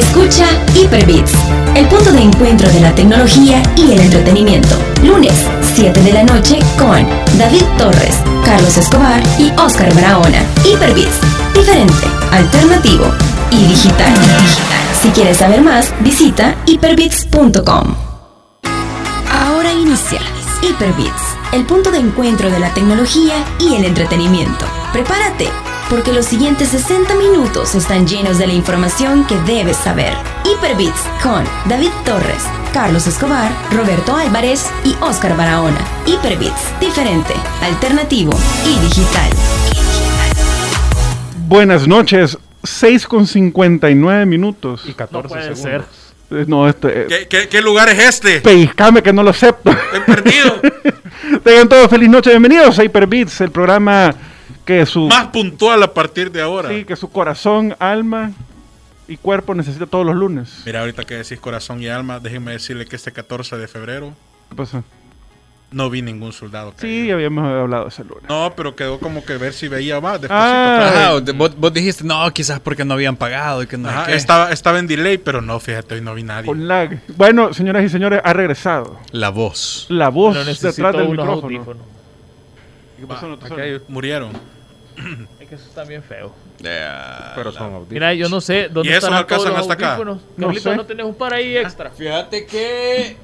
[0.00, 1.32] Escucha Hyperbits,
[1.76, 4.74] el punto de encuentro de la tecnología y el entretenimiento.
[5.04, 7.06] Lunes, 7 de la noche con
[7.38, 10.42] David Torres, Carlos Escobar y Oscar Barahona.
[10.64, 11.20] Hyperbits,
[11.54, 13.12] diferente, alternativo
[13.50, 14.14] y digital.
[15.02, 17.94] Si quieres saber más, visita hyperbits.com.
[19.30, 20.20] Ahora inicia
[20.62, 24.64] Hyperbits, el punto de encuentro de la tecnología y el entretenimiento.
[24.94, 25.50] Prepárate,
[25.90, 30.14] porque los siguientes 60 minutos están llenos de la información que debes saber.
[30.44, 35.80] Hyperbits con David Torres, Carlos Escobar, Roberto Álvarez y Oscar Barahona.
[36.06, 38.32] Hyperbits, diferente, alternativo
[38.64, 39.30] y digital.
[41.48, 44.82] Buenas noches, 6 con 59 minutos.
[44.86, 45.86] Y 14 No puede segundos.
[46.28, 46.38] ser.
[46.40, 47.02] Eh, No, este.
[47.02, 48.40] eh, ¿Qué, qué, qué lugar es este?
[48.40, 49.70] Pellizcame que no lo acepto.
[49.72, 50.60] Estoy perdido.
[51.42, 54.14] Tengan todos feliz noche, bienvenidos a Hyperbits, el programa
[54.64, 56.68] que su, Más puntual a partir de ahora.
[56.70, 58.32] sí, que su corazón, alma
[59.08, 60.62] y cuerpo necesita todos los lunes.
[60.66, 64.12] Mira, ahorita que decís corazón y alma, déjenme decirle que este 14 de febrero
[64.50, 64.84] ¿Qué pasó?
[65.72, 66.74] no vi ningún soldado.
[66.78, 68.24] Sí, habíamos hablado ese lunes.
[68.28, 70.20] No, pero quedó como que ver si veía más.
[70.28, 73.88] Ah, Ajá, de- vos, vos dijiste, no, quizás porque no habían pagado y que no
[73.88, 74.14] Ajá, qué.
[74.16, 76.46] estaba, estaba en delay, pero no, fíjate, hoy no vi nadie.
[76.46, 77.00] Con lag.
[77.16, 78.98] Bueno, señoras y señores, ha regresado.
[79.12, 79.86] La voz.
[79.88, 81.32] La voz detrás del micrófono.
[81.46, 81.82] audífonos.
[83.00, 83.26] ¿Qué pasó?
[83.28, 83.62] No Aquí suena?
[83.64, 84.30] hay- murieron.
[85.40, 86.32] Es que eso está bien feo.
[86.58, 87.88] Pero son audífonos.
[87.90, 89.88] Mira, yo no sé dónde ¿Y todos alcanzan los hasta acá?
[89.94, 90.20] audífonos.
[90.36, 90.76] No sé.
[90.76, 91.90] ¿no tenés un par ahí extra?
[91.90, 93.16] Fíjate que.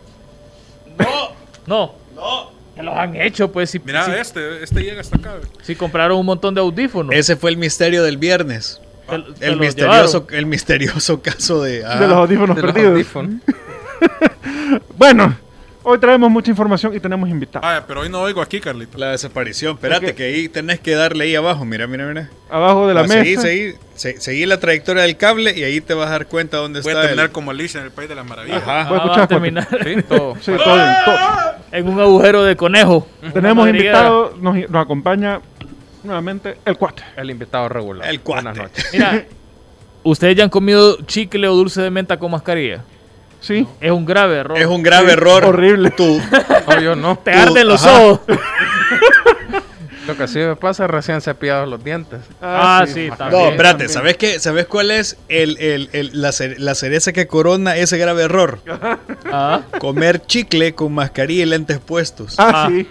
[1.67, 1.93] No.
[2.15, 2.51] No.
[2.77, 3.71] Ya los han hecho, pues.
[3.71, 5.35] Si, Mira, si- este, este llega hasta acá.
[5.63, 7.15] si compraron un montón de audífonos.
[7.15, 8.81] Ese fue el misterio del viernes.
[9.39, 11.85] Te- El misterioso, el misterioso caso de.
[11.85, 12.93] ah, De los audífonos De los perdidos.
[12.95, 13.35] audífonos.
[14.99, 15.37] Bueno,
[15.89, 17.65] hoy traemos mucha información y tenemos invitados.
[17.65, 18.99] Vaya, pero hoy no oigo aquí, Carlito.
[18.99, 19.75] La desaparición.
[19.77, 21.65] Espérate, Es que- ahí tenés que darle ahí abajo.
[21.65, 22.29] Mira, mira, mira.
[22.51, 23.41] Abajo de la Ah, mesa.
[23.43, 26.81] seguí, se- seguí la trayectoria del cable y ahí te vas a dar cuenta dónde
[26.81, 27.33] Voy a terminar el...
[27.33, 28.63] como Alicia en el País de las Maravillas.
[28.63, 28.81] Ajá.
[28.83, 30.35] Ah, Voy a va escuchar, a terminar Sí, todo.
[30.41, 31.17] Sí, todo bien, todo.
[31.73, 33.07] en un agujero de conejo.
[33.21, 33.99] Tenemos Una madriguera.
[33.99, 35.41] invitado, nos, nos acompaña
[36.03, 37.05] nuevamente el cuate.
[37.17, 38.09] El invitado regular.
[38.11, 38.43] El cuate.
[38.43, 38.89] Buenas noches.
[38.93, 39.25] Mira,
[40.03, 42.83] ¿ustedes ya han comido chicle o dulce de menta con mascarilla?
[43.47, 44.59] Sí, Es un grave error.
[44.59, 45.45] Es un grave error.
[45.45, 45.91] horrible.
[45.91, 46.21] Tú,
[46.69, 47.17] No, yo no.
[47.17, 48.01] Te arden los Ajá.
[48.03, 48.21] ojos.
[50.07, 52.21] Lo que sí me pasa es recién cepillados los dientes.
[52.41, 53.43] Ah, sí, No, también.
[53.47, 53.89] espérate, también.
[53.91, 54.39] ¿sabes qué?
[54.39, 58.61] ¿Sabes cuál es el, el- el- la, cere- la cereza que corona ese grave error?
[59.33, 62.37] Ah, Comer chicle con mascarilla y lentes puestos.
[62.39, 62.69] Ah, Ah.
[62.71, 62.87] sí.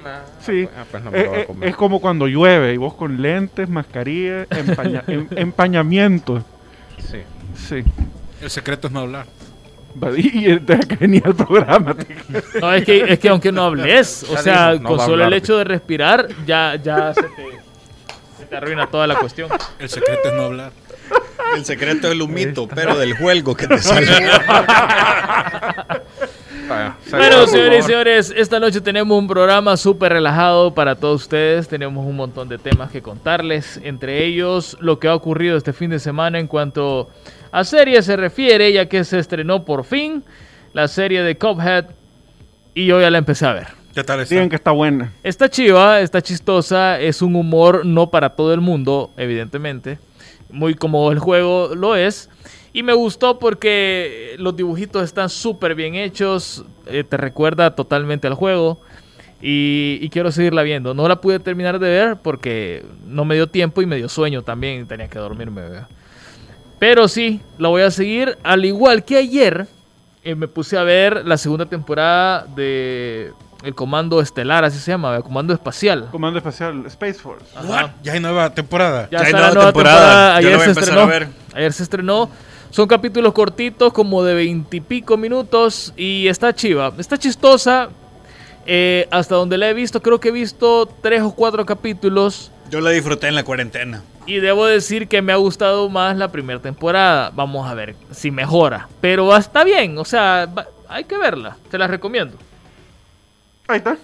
[0.45, 0.69] Sí.
[0.77, 1.69] Ah, pues no me Eh, lo voy a eh, comer.
[1.69, 6.43] es como cuando llueve y vos con lentes, mascarilla, empaña- em- empañamiento.
[7.09, 7.19] Sí.
[7.69, 7.83] Sí.
[8.41, 9.25] El secreto es no hablar.
[10.17, 10.57] Y
[11.00, 11.95] venía el programa.
[12.61, 15.57] no, es que, es que aunque no hables, o sea, no con solo el hecho
[15.57, 17.59] de respirar, ya, ya se te,
[18.38, 19.50] se te arruina toda la cuestión.
[19.79, 20.72] El secreto es no hablar.
[21.55, 24.07] El secreto es el humito, pero del juego que te sale.
[27.11, 31.67] Bueno, señores y señores, esta noche tenemos un programa súper relajado para todos ustedes.
[31.67, 35.91] Tenemos un montón de temas que contarles, entre ellos lo que ha ocurrido este fin
[35.91, 37.09] de semana en cuanto
[37.55, 40.25] a series se refiere, ya que se estrenó por fin
[40.73, 41.85] la serie de Cuphead
[42.73, 43.67] y yo ya la empecé a ver.
[43.93, 44.49] ¿Qué tal está?
[44.49, 45.13] Que está buena.
[45.23, 49.99] Está chiva, está chistosa, es un humor no para todo el mundo, evidentemente,
[50.49, 52.29] muy como el juego lo es.
[52.73, 58.33] Y me gustó porque los dibujitos están súper bien hechos, eh, te recuerda totalmente al
[58.33, 58.81] juego
[59.41, 60.93] y, y quiero seguirla viendo.
[60.93, 64.41] No la pude terminar de ver porque no me dio tiempo y me dio sueño
[64.41, 65.61] también, tenía que dormirme.
[65.61, 65.87] ¿verdad?
[66.79, 69.67] Pero sí, la voy a seguir, al igual que ayer
[70.23, 73.31] eh, me puse a ver la segunda temporada de
[73.63, 76.07] El Comando Estelar, así se llama, el Comando Espacial.
[76.11, 77.45] Comando Espacial Space Force.
[77.63, 77.91] What?
[78.03, 79.07] Ya hay nueva temporada.
[79.11, 79.99] Ya Ya hay nueva nueva temporada.
[79.99, 80.35] temporada.
[80.35, 81.01] Ayer voy a se empezar estrenó.
[81.01, 81.27] a ver.
[81.53, 82.29] Ayer se estrenó.
[82.71, 85.93] Son capítulos cortitos, como de veintipico minutos.
[85.95, 86.91] Y está chiva.
[86.97, 87.87] Está chistosa.
[88.65, 92.51] Eh, hasta donde la he visto, creo que he visto tres o cuatro capítulos.
[92.69, 94.01] Yo la disfruté en la cuarentena.
[94.25, 97.31] Y debo decir que me ha gustado más la primera temporada.
[97.33, 98.87] Vamos a ver si mejora.
[99.01, 99.97] Pero está bien.
[99.97, 101.57] O sea, va- hay que verla.
[101.69, 102.37] Te la recomiendo.
[103.67, 103.97] Ahí está.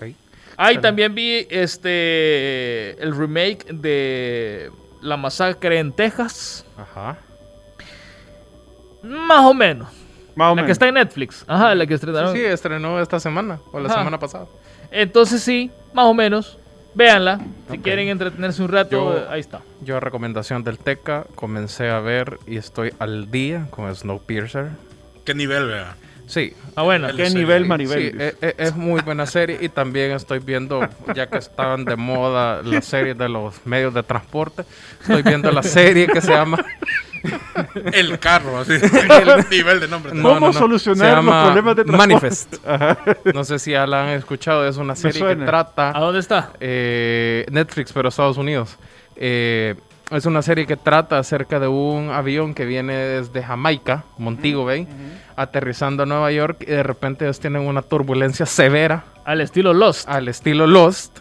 [0.58, 4.70] Ahí también vi este el remake de
[5.02, 6.66] La Masacre en Texas.
[6.78, 7.18] Ajá.
[9.04, 9.88] Más o menos.
[10.36, 10.66] Más o La menos.
[10.68, 11.44] que está en Netflix.
[11.48, 12.34] Ajá, la que Sí, estrenaron.
[12.36, 13.98] sí, estrenó esta semana o la Ajá.
[14.00, 14.46] semana pasada.
[14.92, 16.58] Entonces sí, más o menos.
[16.94, 17.40] Véanla.
[17.70, 19.62] Si quieren entretenerse un rato, Yo- ahí está.
[19.82, 24.70] Yo, recomendación del Teca, comencé a ver y estoy al día con Snowpiercer.
[25.26, 25.96] ¿Qué nivel, vea?
[26.28, 27.10] Sí, Ah, bueno.
[27.16, 28.12] ¿Qué nivel, Maribel?
[28.12, 30.80] sí, eh, eh, es muy buena serie y también estoy viendo,
[31.14, 34.64] ya que estaban de moda las series de los medios de transporte,
[35.02, 36.64] estoy viendo la serie que se llama
[37.94, 38.74] El carro, así.
[38.74, 40.14] el nivel de nombre.
[40.14, 40.54] No, ¿Cómo no, no.
[40.54, 42.14] solucionar los problemas de transporte?
[42.14, 42.56] Manifest.
[43.36, 44.68] No sé si ya la han escuchado.
[44.68, 45.44] Es una serie que suena.
[45.44, 46.52] ¿A trata dónde está?
[46.60, 48.78] eh, Netflix, pero Estados Unidos.
[49.16, 49.76] Eh,
[50.12, 54.86] es una serie que trata acerca de un avión que viene desde Jamaica, Montego Bay,
[55.38, 60.10] aterrizando a Nueva York y de repente ellos tienen una turbulencia severa Al estilo Lost.
[60.10, 61.20] al estilo Lost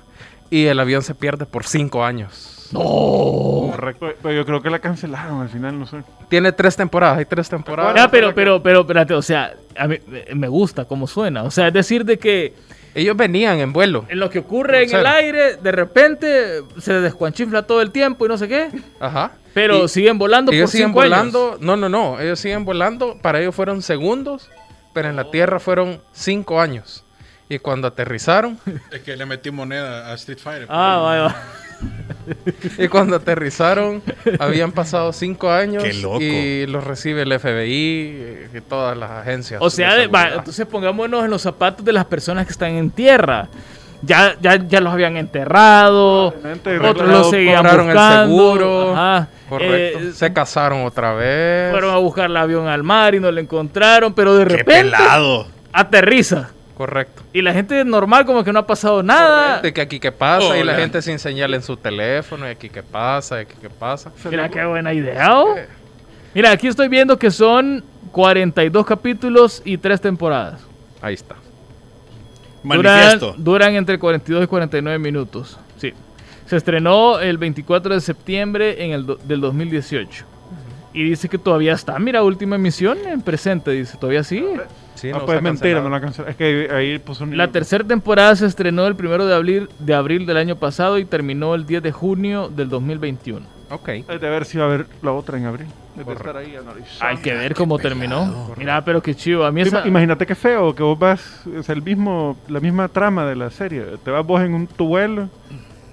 [0.51, 2.60] y el avión se pierde por cinco años.
[2.73, 4.09] Correcto.
[4.23, 6.03] Pero, yo creo que la cancelaron al final, no sé.
[6.29, 7.95] Tiene tres temporadas, hay tres temporadas.
[7.97, 9.99] Ya, pero, pero, pero, espérate, o sea, a mí
[10.35, 11.43] me- gusta cómo suena.
[11.45, 12.55] O sea, es decir, de que
[12.95, 14.05] Ellos venían en vuelo.
[14.09, 18.29] en lo que ocurre en el aire, de repente se descuanchinfla todo el tiempo y
[18.29, 18.69] no sé qué.
[18.99, 19.33] Ajá.
[19.55, 21.57] Pero Y- siguen volando ellos por siguen cinco volando.
[21.61, 22.21] No, no, no.
[22.21, 23.17] Ellos siguen volando.
[23.21, 24.51] Para ellos fueron segundos,
[24.93, 27.05] pero en la Tierra fueron cinco años.
[27.49, 28.59] Y cuando aterrizaron,
[28.93, 30.67] Es que le metí moneda a Street Fighter.
[30.69, 31.37] Ah, vaya, va.
[32.79, 34.03] y cuando aterrizaron,
[34.39, 35.83] habían pasado cinco años.
[35.83, 36.21] Qué loco.
[36.21, 39.61] Y los recibe el FBI y todas las agencias.
[39.63, 42.91] O sea, de va, entonces pongámonos en los zapatos de las personas que están en
[42.91, 43.49] tierra.
[44.03, 48.27] Ya, ya, ya los habían enterrado, otros los seguían cobraron el buscando.
[48.27, 48.93] seguro.
[48.97, 49.29] ajá.
[49.49, 49.99] Correcto.
[49.99, 51.71] Eh, Se casaron otra vez.
[51.73, 54.83] fueron a buscar el avión al mar y no lo encontraron, pero de ¡Qué repente
[54.97, 55.49] pelado!
[55.73, 56.51] aterriza.
[56.81, 57.23] Correcto.
[57.35, 59.61] Y la gente normal como que no ha pasado nada.
[59.61, 62.71] De que aquí qué pasa y la gente sin señal en su teléfono y aquí
[62.71, 64.11] qué pasa y aquí qué pasa.
[64.31, 65.29] Mira qué buena idea.
[65.43, 65.57] ¿oh?
[66.33, 70.63] Mira, aquí estoy viendo que son 42 capítulos y 3 temporadas.
[71.03, 71.35] Ahí está.
[72.63, 73.35] Duran, Manifiesto.
[73.37, 75.59] duran entre 42 y 49 minutos.
[75.77, 75.93] Sí.
[76.47, 80.25] Se estrenó el 24 de septiembre en el do- del 2018.
[80.95, 81.99] Y dice que todavía está.
[81.99, 83.71] Mira, última emisión en presente.
[83.73, 84.43] Dice, todavía sí.
[85.01, 86.31] Sí, ah, no pues mentira, no la cancelaron.
[86.31, 87.35] Es que ahí puso un...
[87.37, 91.07] La tercera temporada se estrenó el primero de abril, de abril del año pasado y
[91.07, 93.47] terminó el 10 de junio del 2021.
[93.71, 93.89] Ok.
[93.89, 95.69] Hay de ver si va a haber la otra en abril.
[95.95, 97.05] De estar ahí analizando.
[97.07, 98.53] Hay que ver cómo terminó.
[98.59, 99.47] Mira, pero qué chido.
[99.47, 99.81] A mí esa...
[99.83, 103.51] Ima- Imagínate qué feo que vos vas, es el mismo, la misma trama de la
[103.51, 103.85] serie.
[104.05, 105.29] Te vas vos en un tu vuelo,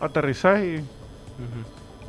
[0.02, 0.82] aterrizás y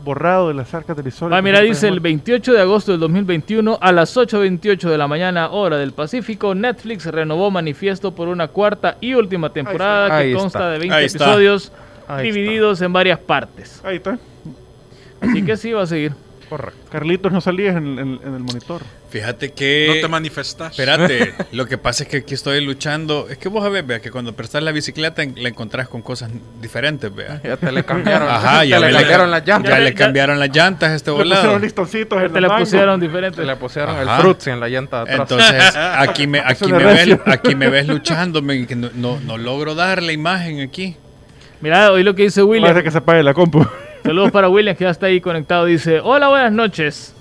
[0.09, 1.37] borrado de las arcas del historia.
[1.37, 5.51] Ah, mira, dice el 28 de agosto del 2021 a las 8.28 de la mañana
[5.51, 10.41] hora del Pacífico, Netflix renovó Manifiesto por una cuarta y última temporada Ahí que está.
[10.41, 11.25] consta de 20 Ahí está.
[11.25, 11.73] episodios
[12.09, 13.83] Ahí divididos en varias partes.
[13.85, 14.19] Ahí está.
[15.21, 16.13] Así que sí va a seguir.
[16.49, 16.81] Correcto.
[16.91, 18.83] Carlitos no salías en, en- en el monitor.
[19.11, 19.99] Fíjate No que...
[20.03, 20.71] te manifestas.
[20.71, 23.27] Espérate, lo que pasa es que aquí estoy luchando.
[23.29, 26.31] Es que vos a ver, vea, que cuando prestas la bicicleta la encontrás con cosas
[26.61, 27.41] diferentes, vea.
[27.43, 29.71] Ya te le cambiaron, Ajá, te ya le me cambiaron la- las llantas.
[29.71, 31.41] Ya Ya le le- cambiaron las llantas a este Le volado.
[31.43, 33.47] pusieron listoncitos en Te la le pusieron Te diferentes.
[33.47, 34.03] le pusieron Ajá.
[34.17, 35.31] el fruits en la llanta de atrás.
[35.31, 39.37] Entonces, aquí me, aquí me, ves, aquí me ves luchando, me- que no, no, no
[39.39, 40.97] logro dar la imagen aquí.
[41.61, 42.83] Mira, hoy lo que dice Parece William.
[42.83, 43.67] que se apague la compu.
[44.09, 45.67] Saludos para William que ya está ahí conectado.
[45.67, 47.15] Dice, hola, buenas noches.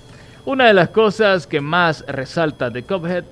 [0.46, 3.24] Una de las cosas que más resalta de Cuphead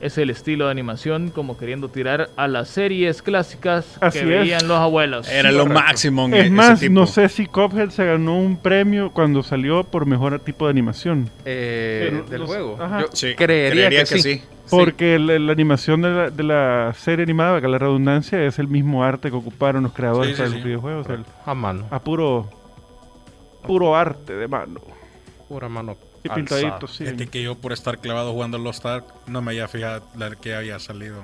[0.00, 4.40] es el estilo de animación, como queriendo tirar a las series clásicas Así que es.
[4.40, 5.28] veían los abuelos.
[5.30, 6.94] Era lo máximo en Es ese más, tipo.
[6.94, 11.30] no sé si Cuphead se ganó un premio cuando salió por mejor tipo de animación.
[11.44, 12.76] Eh, Pero del los- juego.
[12.82, 13.02] ajá.
[13.02, 14.42] Yo Sí, creería, que, sí.
[14.68, 18.66] Porque la, la animación de la, de la serie animada, que la redundancia, es el
[18.66, 20.54] mismo arte que ocuparon los creadores Sí, sí, para sí.
[20.56, 21.06] los videojuegos.
[21.46, 21.86] A mano.
[21.88, 22.50] a puro,
[23.66, 24.80] puro arte de mano.
[25.48, 25.96] Pura mano.
[26.24, 26.34] Y alzada.
[26.36, 27.04] pintaditos, sí.
[27.04, 30.54] Fíjate que yo por estar clavado jugando Lost Ark no me había fijado la que
[30.54, 31.22] había salido.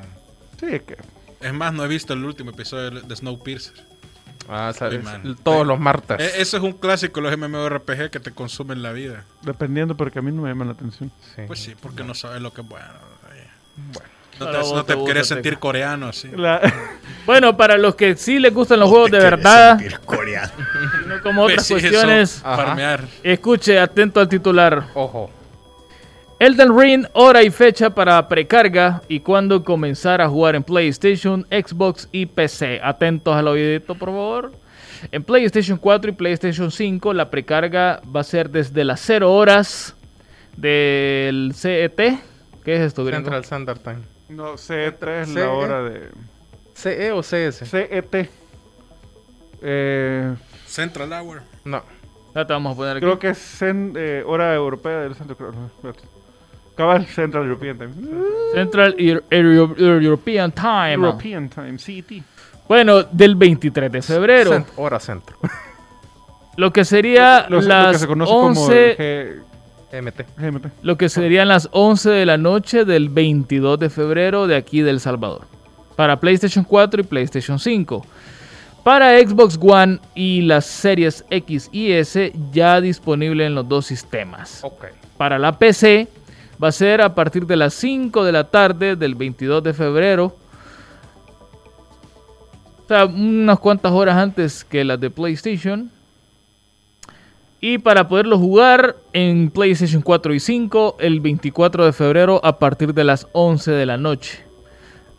[0.60, 0.96] Sí, es que
[1.40, 3.74] Es más, no he visto el último episodio de Snowpiercer.
[4.48, 5.04] Ah, sabes,
[5.44, 6.18] todos los martes.
[6.20, 9.24] E- Ese es un clásico de los MMORPG que te consumen la vida.
[9.42, 11.10] dependiendo, porque a mí no me llama la atención.
[11.34, 11.42] Sí.
[11.46, 12.84] Pues sí, porque no sabes lo que es bueno.
[13.92, 14.08] Bueno.
[14.40, 16.28] No te, no te te gusta, querés sentir coreano así.
[16.34, 16.60] La-
[17.26, 20.52] Bueno, para los que sí les gustan los juegos te de verdad, sentir coreano.
[21.06, 22.42] no como otras Pues cuestiones,
[23.22, 24.84] escuche atento al titular.
[24.94, 25.30] Ojo.
[26.40, 32.08] Elden Ring, hora y fecha para precarga y cuándo comenzar a jugar en PlayStation, Xbox
[32.10, 32.80] y PC.
[32.82, 34.52] Atentos al oídito, por favor.
[35.12, 39.94] En PlayStation 4 y PlayStation 5, la precarga va a ser desde las 0 horas
[40.56, 42.18] del CET.
[42.64, 43.22] ¿Qué es esto, gringo?
[43.22, 43.98] Central Standard Time.
[44.28, 46.08] no, C3 es la hora de
[46.74, 47.64] ¿CE o CS?
[47.68, 48.30] CET.
[49.62, 50.34] Eh,
[50.66, 51.42] Central Hour.
[51.64, 51.82] No.
[52.34, 53.00] Ya te vamos a poner aquí.
[53.04, 55.36] creo que es cen- eh, hora europea del centro.
[56.74, 57.92] Cabal Central European Time.
[58.54, 60.94] Central Euro- Euro- European Time.
[60.94, 62.22] European Time, CET.
[62.66, 64.52] Bueno, del 23 de febrero.
[64.52, 65.36] Cent- hora centro.
[66.56, 69.51] Lo que sería Lo, lo las que se conoce 11 como
[69.92, 70.82] GMT.
[70.82, 75.00] Lo que serían las 11 de la noche del 22 de febrero de aquí del
[75.00, 75.42] Salvador.
[75.96, 78.04] Para PlayStation 4 y PlayStation 5.
[78.82, 84.60] Para Xbox One y las series X y S ya disponible en los dos sistemas.
[84.64, 84.86] Ok.
[85.16, 86.08] Para la PC
[86.62, 90.36] va a ser a partir de las 5 de la tarde del 22 de febrero.
[92.84, 95.90] O sea, unas cuantas horas antes que las de PlayStation.
[97.64, 102.92] Y para poderlo jugar en PlayStation 4 y 5 el 24 de febrero a partir
[102.92, 104.44] de las 11 de la noche.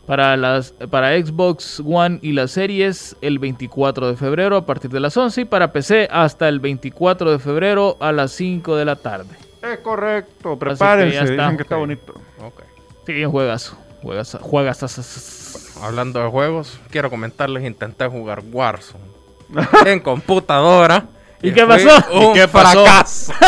[0.06, 5.00] Para, las, para Xbox One y las series el 24 de febrero a partir de
[5.00, 8.96] las 11 y para PC hasta el 24 de febrero a las 5 de la
[8.96, 9.34] tarde.
[9.62, 11.44] Es correcto, que prepárense, ya está.
[11.44, 12.12] dicen que está bonito.
[12.42, 12.62] Ok.
[13.06, 13.74] Sí, juegas.
[14.02, 14.36] Juegas.
[14.42, 15.78] Juegas.
[15.82, 19.02] Hablando de juegos, quiero comentarles, intenté jugar Warzone
[19.86, 21.06] en computadora.
[21.48, 21.88] ¿Y qué pasó?
[22.12, 22.84] Un ¿Y qué pasó?
[22.84, 23.32] fracaso.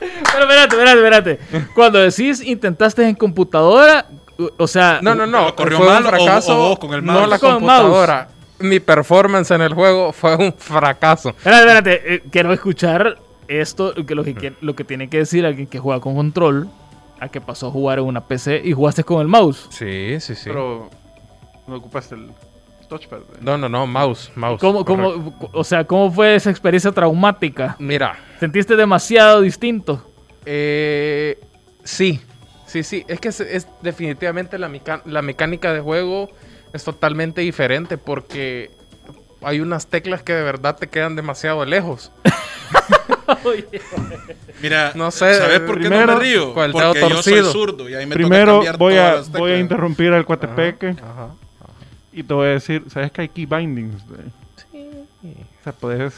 [0.00, 1.68] Pero espérate, espérate, espérate.
[1.74, 4.06] Cuando decís intentaste en computadora,
[4.58, 5.54] o sea, No, no, no.
[5.54, 6.54] ¿Corrió fue mal un o- fracaso.
[6.56, 7.28] o vos con el no mouse?
[7.30, 8.28] la Con computadora.
[8.58, 11.30] Mi performance en el juego fue un fracaso.
[11.30, 12.14] Espérate, espérate.
[12.14, 15.78] eh, quiero escuchar esto, que lo, que que- lo que tiene que decir alguien que
[15.78, 16.68] juega con control,
[17.20, 19.66] a que pasó a jugar en una PC y jugaste con el mouse.
[19.70, 20.44] Sí, sí, sí.
[20.46, 20.90] Pero
[21.66, 22.30] no ocupaste el
[22.88, 23.18] touchpad.
[23.40, 24.60] No, no, no, mouse, mouse.
[24.60, 27.76] ¿Cómo, cómo, o sea, ¿cómo fue esa experiencia traumática?
[27.78, 30.02] Mira, ¿Sentiste demasiado distinto?
[30.44, 31.38] eh,
[31.84, 32.20] sí,
[32.66, 33.04] sí, sí.
[33.08, 36.28] Es que es, es definitivamente la, meca- la mecánica de juego
[36.72, 38.70] es totalmente diferente porque
[39.42, 42.10] hay unas teclas que de verdad te quedan demasiado lejos.
[44.62, 46.54] Mira, No sé, ¿sabes por qué no primero, me río?
[47.08, 49.58] yo soy zurdo y ahí me Primero toca cambiar voy todas a, las voy a
[49.58, 51.30] interrumpir al cuatepeque Ajá.
[52.16, 54.02] Y te voy a decir, ¿sabes que hay key bindings?
[54.08, 54.30] de-
[55.22, 56.14] O sea, puedes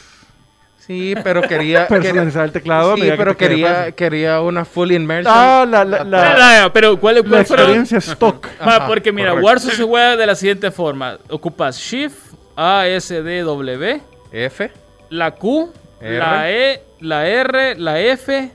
[0.79, 1.87] Sí, pero quería...
[1.87, 2.95] personalizar el teclado.
[2.95, 5.31] sí, que pero quería, quería una full immersion.
[5.37, 7.65] Ah, la, la, la, Ah, pero ¿cuál, la cuál fueron?
[7.65, 8.47] experiencia stock.
[8.59, 9.45] Ah, Ajá, porque mira, correcto.
[9.45, 11.19] Warzone se juega de la siguiente forma.
[11.29, 14.01] Ocupas Shift, A, S, D, W,
[14.31, 14.71] F.
[15.11, 16.17] la Q, R.
[16.17, 18.51] la E, la R, la F,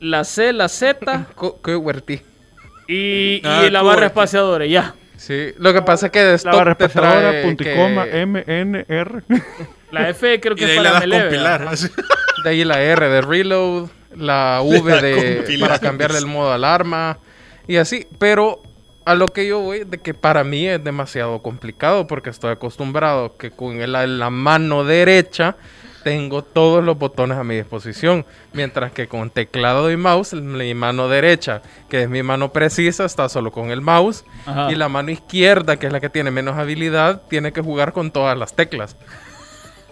[0.00, 1.26] la C, la Z
[1.62, 2.22] QWERTY.
[2.88, 4.66] y, Ah, y la barra espaciadora.
[4.66, 4.94] Ya.
[5.18, 7.76] Sí, lo que pasa es que de La stock barra te trae punto y que-
[7.76, 9.22] coma, M, N, R.
[9.90, 11.68] La F creo Y que de es ahí para das melee, compilar.
[12.44, 15.68] De ahí la R de reload, la V de compilar.
[15.68, 17.18] para cambiarle el modo alarma
[17.66, 18.62] y así, pero
[19.04, 23.36] a lo que yo voy de que para mí es demasiado complicado porque estoy acostumbrado
[23.36, 25.56] que con el- la, la mano derecha
[26.02, 31.08] tengo todos los botones a mi disposición, mientras que con teclado y mouse mi mano
[31.08, 34.70] derecha, que es mi mano precisa, está solo con el mouse Ajá.
[34.72, 38.10] y la mano izquierda, que es la que tiene menos habilidad, tiene que jugar con
[38.10, 38.96] todas las teclas.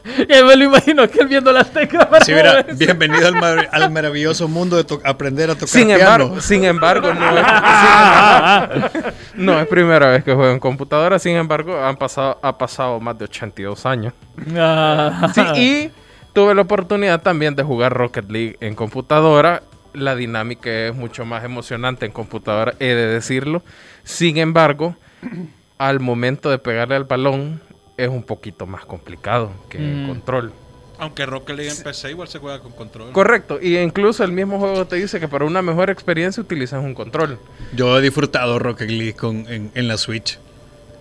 [0.28, 2.06] Ya me lo imagino que él viendo las teclas.
[2.06, 2.74] para Sí, mira, moverse.
[2.84, 6.02] bienvenido al, mar- al maravilloso mundo de to- aprender a tocar Sin piano.
[6.02, 8.88] embargo, sin embargo, no es, sin embargo,
[9.34, 11.18] no es primera vez que juego en computadora.
[11.18, 14.12] Sin embargo, han pasado, ha pasado más de 82 años.
[14.56, 15.30] Ah.
[15.34, 15.90] Sí, y
[16.32, 19.62] tuve la oportunidad también de jugar Rocket League en computadora.
[19.94, 23.62] La dinámica es mucho más emocionante en computadora, he de decirlo.
[24.04, 24.94] Sin embargo,
[25.78, 27.62] al momento de pegarle al balón,
[27.96, 30.08] es un poquito más complicado que en Mm.
[30.08, 30.52] control.
[30.98, 33.12] Aunque Rocket League en PC igual se juega con control.
[33.12, 36.94] Correcto, y incluso el mismo juego te dice que para una mejor experiencia utilizas un
[36.94, 37.38] control.
[37.74, 40.38] Yo he disfrutado Rocket League con- en, en la Switch.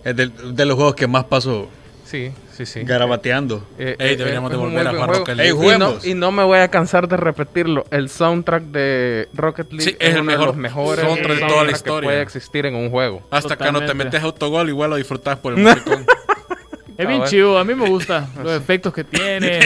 [0.04, 1.68] Es de, de los juegos que más paso
[2.04, 2.82] Sí, sí, sí.
[2.84, 3.66] garabateando.
[3.78, 5.24] Eh, Ey, eh, deberíamos de volver a jugar juego.
[5.24, 5.74] Rocket Ey, League.
[5.74, 7.84] Y no, y no me voy a cansar de repetirlo.
[7.90, 11.38] El soundtrack de Rocket League Sí, es el uno de mejor los mejores soundtrack de
[11.40, 12.06] toda la soundtracks que historia.
[12.08, 13.22] puede existir en un juego.
[13.30, 16.04] Hasta que no te metes autogol, igual lo disfrutas por el musicón.
[16.98, 19.60] Es bien Ah, chido, a mí me gusta los efectos que tiene.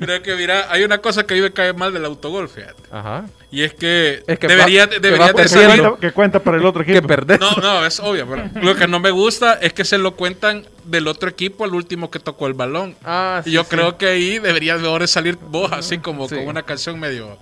[0.00, 2.82] Creo que mira, hay una cosa que a mí me cae mal del autogol, fíjate.
[2.90, 3.26] Ajá.
[3.50, 6.64] Y es que, Es que debería, va- que debería Que cuenta, que cuenta para el
[6.64, 7.06] otro Que equipo.
[7.06, 7.38] perdés.
[7.38, 8.26] No, no, es obvio.
[8.26, 11.74] Pero lo que no me gusta es que se lo cuentan del otro equipo al
[11.74, 12.94] último que tocó el balón.
[13.04, 13.68] Ah, y sí, yo sí.
[13.70, 16.36] creo que ahí debería mejor salir vos así como Sí.
[16.36, 17.38] con una canción medio...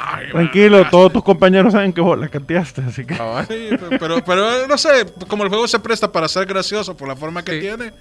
[0.00, 3.14] Ay, Tranquilo, todos tus compañeros saben que vos la canteaste, así que...
[3.20, 3.44] Ah,
[3.98, 7.42] pero, pero, no sé, como el juego se presta para ser gracioso por la forma
[7.44, 7.60] que Sí.
[7.60, 7.92] tiene,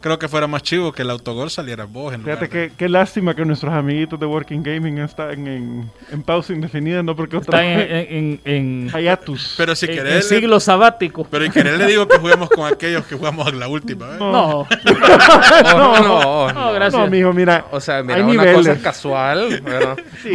[0.00, 2.14] creo que fuera más chivo que el autogol saliera vos.
[2.14, 6.22] En Fíjate de- que qué lástima que nuestros amiguitos de Working Gaming están en, en
[6.22, 8.06] pausa indefinida, no porque otra Están en, vez...
[8.10, 9.54] en, en, Hiatus.
[9.56, 11.26] Pero si en- en querés, siglo sabático.
[11.30, 14.06] pero si querés le digo que juguemos con aquellos que jugamos en la última.
[14.14, 14.16] ¿eh?
[14.18, 14.32] No,
[14.62, 14.66] Oh,
[15.76, 17.00] no, no, no, gracias.
[17.02, 17.64] No, mijo, mira.
[17.70, 18.54] O sea, mira, hay una niveles.
[18.68, 19.96] cosa casual, ¿verdad?
[20.22, 20.30] Sí,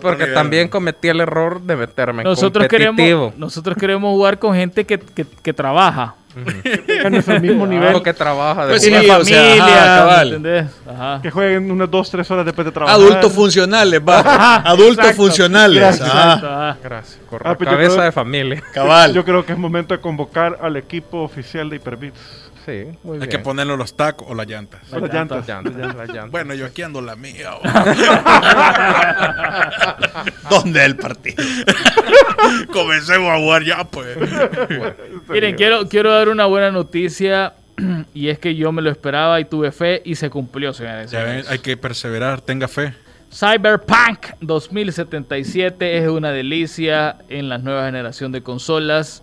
[0.00, 0.24] porque.
[0.42, 2.96] También cometí el error de meterme en nosotros competitivo.
[2.96, 6.14] queremos, nosotros queremos jugar con gente que, que, que trabaja.
[6.86, 7.92] Que es el mismo nivel.
[7.92, 11.20] Porque trabaja de Pues sí, o sea, familia, ajá, cabal.
[11.20, 12.98] Que jueguen unas 2, 3 horas después de trabajar.
[12.98, 14.56] Adultos funcionales, va.
[14.64, 15.16] Adultos exacto.
[15.22, 15.78] funcionales.
[15.78, 16.08] Gracias.
[16.10, 16.76] ah.
[16.82, 17.20] Gracias.
[17.44, 18.62] Ah, pues yo cabeza creo- de familia.
[18.72, 19.12] cabal.
[19.12, 22.18] Yo creo que es momento de convocar al equipo oficial de Hyperbits.
[22.64, 23.30] Sí, muy Hay bien.
[23.30, 24.80] que ponerle los tacos o las llantas.
[24.90, 25.48] Las Las llantas.
[25.48, 26.30] Llantas, las llantas.
[26.30, 27.50] Bueno, yo aquí ando la mía.
[30.50, 31.42] ¿Dónde es el partido?
[32.72, 34.16] Comencemos a jugar ya, pues.
[35.28, 37.54] Miren, quiero, quiero dar una buena noticia
[38.14, 41.10] y es que yo me lo esperaba y tuve fe y se cumplió, señores.
[41.10, 42.94] Ya ven, hay que perseverar, tenga fe.
[43.32, 49.22] Cyberpunk 2077 es una delicia en la nueva generación de consolas,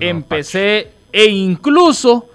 [0.00, 0.22] en.
[0.22, 2.28] PC e incluso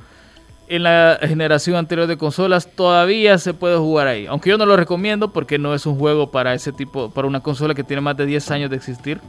[0.69, 4.25] en la generación anterior de consolas todavía se puede jugar ahí.
[4.27, 7.41] Aunque yo no lo recomiendo porque no es un juego para ese tipo, para una
[7.41, 9.19] consola que tiene más de 10 años de existir.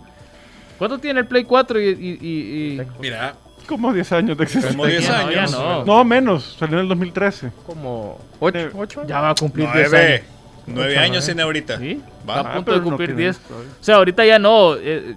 [0.79, 3.35] ¿Cuánto tiene el Play 4 y, y- y- y- Mira,
[3.67, 4.77] Como 10 años de existencia.
[4.77, 5.53] Como 10 Ya no, ya años.
[5.53, 5.85] no.
[5.85, 6.57] No, menos.
[6.59, 7.53] Salió en el 2013.
[7.67, 10.07] Como 8, Eh, 8 ya va a cumplir 10 Nueve.
[10.15, 10.21] años?
[10.67, 11.27] Nueve Ocho, años nueve.
[11.27, 11.79] tiene ahorita.
[11.79, 12.01] ¿Sí?
[12.29, 12.37] Va.
[12.37, 13.39] Está a Ah, punto de cumplir tiene 10.
[13.39, 13.71] todavía.
[13.81, 14.75] O sea, ahorita ya no.
[14.77, 15.15] eh,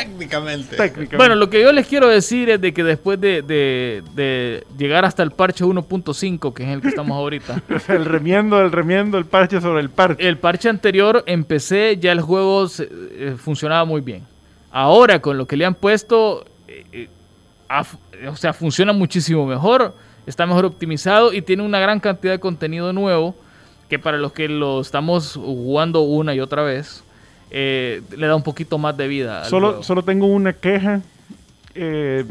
[0.00, 0.76] Técnicamente.
[0.76, 1.16] Técnicamente.
[1.16, 5.04] Bueno, lo que yo les quiero decir es de que después de, de- de llegar
[5.04, 9.24] hasta el parche 1.5, que es el que estamos ahorita, el remiendo, el remiendo, el
[9.26, 10.28] parche sobre el parche.
[10.28, 14.22] el parche anterior en PC ya el juego se- eh, funcionaba muy bien.
[14.70, 17.08] Ahora con lo que le han puesto, eh, eh,
[18.28, 19.94] o sea, funciona muchísimo mejor,
[20.26, 23.34] está mejor optimizado y tiene una gran cantidad de contenido nuevo
[23.88, 27.02] que para los que lo estamos jugando una y otra vez,
[27.50, 29.42] eh, le da un poquito más de vida.
[29.44, 29.82] al Solo, juego.
[29.82, 31.00] solo tengo una queja
[31.74, 32.24] eh,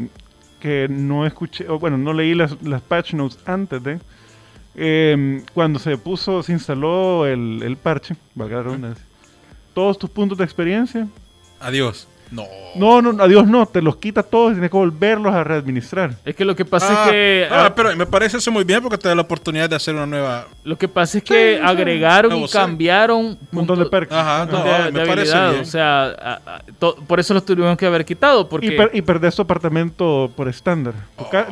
[0.60, 3.98] que no escuché, o bueno, no leí las, las patch notes antes de.
[4.74, 9.04] eh, cuando se puso, se instaló el, el parche, valga la redundancia,
[9.74, 11.06] todos tus puntos de experiencia.
[11.60, 12.06] adiós.
[12.30, 12.44] No.
[12.74, 16.10] No, no, adiós, no, te los quita todos y tienes que volverlos a readministrar.
[16.24, 17.48] Es que lo que pasa Ah, es que...
[17.50, 19.94] ah, ah, pero me parece eso muy bien porque te da la oportunidad de hacer
[19.94, 20.46] una nueva.
[20.64, 21.66] Lo que pasa es que Sí, sí.
[21.66, 24.12] agregaron y cambiaron Un montón de puntos perks.
[24.12, 25.50] Ajá, no, de, me de parece habilidad.
[25.50, 25.62] bien.
[25.62, 28.48] O sea, a- a- to- por eso los tuvimos que haber quitado.
[28.48, 30.94] Porque Y, per- y perdés tu apartamento por estándar.
[31.30, 31.46] Ca-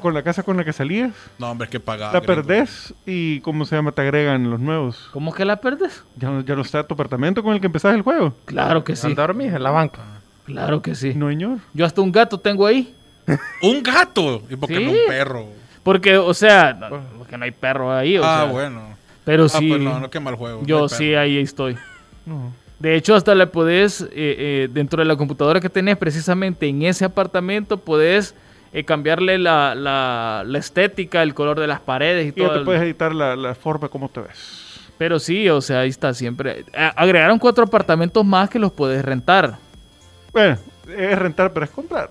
[0.00, 2.12] con la casa con la que salías, No, hombre, que pagar.
[2.14, 2.26] la gringo.
[2.42, 3.92] perdés y, ¿cómo se llama?
[3.92, 5.08] Te agregan los nuevos.
[5.12, 6.04] ¿Cómo que la perdes?
[6.16, 8.34] Ya no, ya no está tu apartamento con el que empezás el juego.
[8.44, 9.12] Claro que sí.
[9.14, 10.00] dormís en la banca.
[10.48, 11.12] Claro que sí.
[11.14, 11.58] No, señor.
[11.74, 12.92] Yo hasta un gato tengo ahí.
[13.62, 14.42] Un gato.
[14.48, 14.84] ¿Y por qué Sí.
[14.84, 15.46] no un perro?
[15.82, 18.16] Porque, o sea, no, porque no hay perro ahí.
[18.18, 18.82] o ah, sea, bueno.
[19.24, 20.62] Pero Ah, sí, pues no, no quema el juego.
[20.64, 21.76] yo sí ahí estoy.
[22.24, 22.52] No.
[22.78, 26.82] De hecho, hasta le podés, eh, eh, dentro de la computadora que tenés, precisamente en
[26.82, 28.34] ese apartamento, podés
[28.72, 32.52] eh, cambiarle la, la- la estética, el color de las paredes y Y ya todo.
[32.52, 34.64] te el- puedes editar la, la forma como te ves.
[34.98, 36.64] Pero sí, o sea, ahí está siempre.
[36.96, 39.58] Agregaron cuatro apartamentos más que los puedes rentar.
[40.32, 40.58] Bueno,
[40.96, 42.10] es rentar, pero es comprar.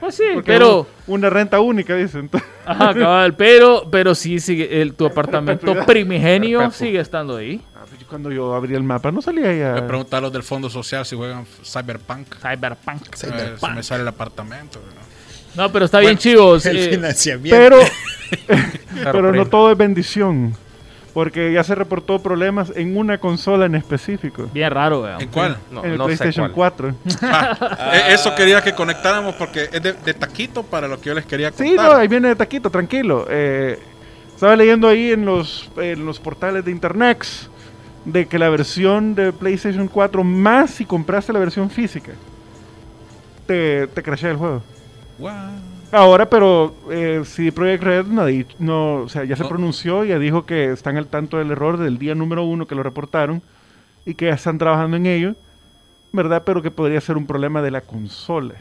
[0.00, 0.86] Pues sí, Porque pero.
[1.06, 2.30] Una renta única, dicen.
[2.64, 6.86] Ajá, cabal, pero, pero sí, sigue, el, tu apartamento primigenio Perpetuo.
[6.86, 7.60] sigue estando ahí.
[7.74, 9.76] Ah, pues Cuando yo abrí el mapa, no salía Voy ya.
[9.76, 12.36] a preguntar a los del Fondo Social si juegan Cyberpunk.
[12.40, 13.16] Cyberpunk.
[13.22, 14.78] Ver si me sale el apartamento.
[14.78, 15.64] ¿no?
[15.64, 16.64] No, pero está bien chivos.
[16.66, 17.56] El eh, financiamiento.
[17.56, 17.78] Pero,
[19.02, 20.54] pero no todo es bendición.
[21.18, 24.48] Porque ya se reportó problemas en una consola en específico.
[24.54, 25.20] bien raro, weón.
[25.20, 25.56] ¿En cuál?
[25.68, 26.72] No, en el no PlayStation cuál.
[26.74, 26.94] 4.
[27.22, 31.14] Ah, eh, Eso quería que conectáramos porque es de, de taquito para lo que yo
[31.14, 31.66] les quería contar.
[31.66, 33.26] Sí, no, ahí viene de taquito, tranquilo.
[33.28, 33.80] Eh,
[34.32, 37.26] estaba leyendo ahí en los, en los portales de internet
[38.04, 42.12] de que la versión de PlayStation 4, más si compraste la versión física,
[43.48, 44.62] te, te crashea el juego.
[45.18, 45.34] Guau.
[45.90, 48.06] Ahora, pero eh, CD Projekt Red
[48.58, 49.48] no, o sea, ya se No.
[49.48, 52.82] pronunció, ya dijo que están al tanto del error del día número uno que lo
[52.82, 53.40] reportaron
[54.04, 55.34] y que ya están trabajando en ello,
[56.12, 56.42] ¿verdad?
[56.44, 58.54] Pero que podría ser un problema de la consola.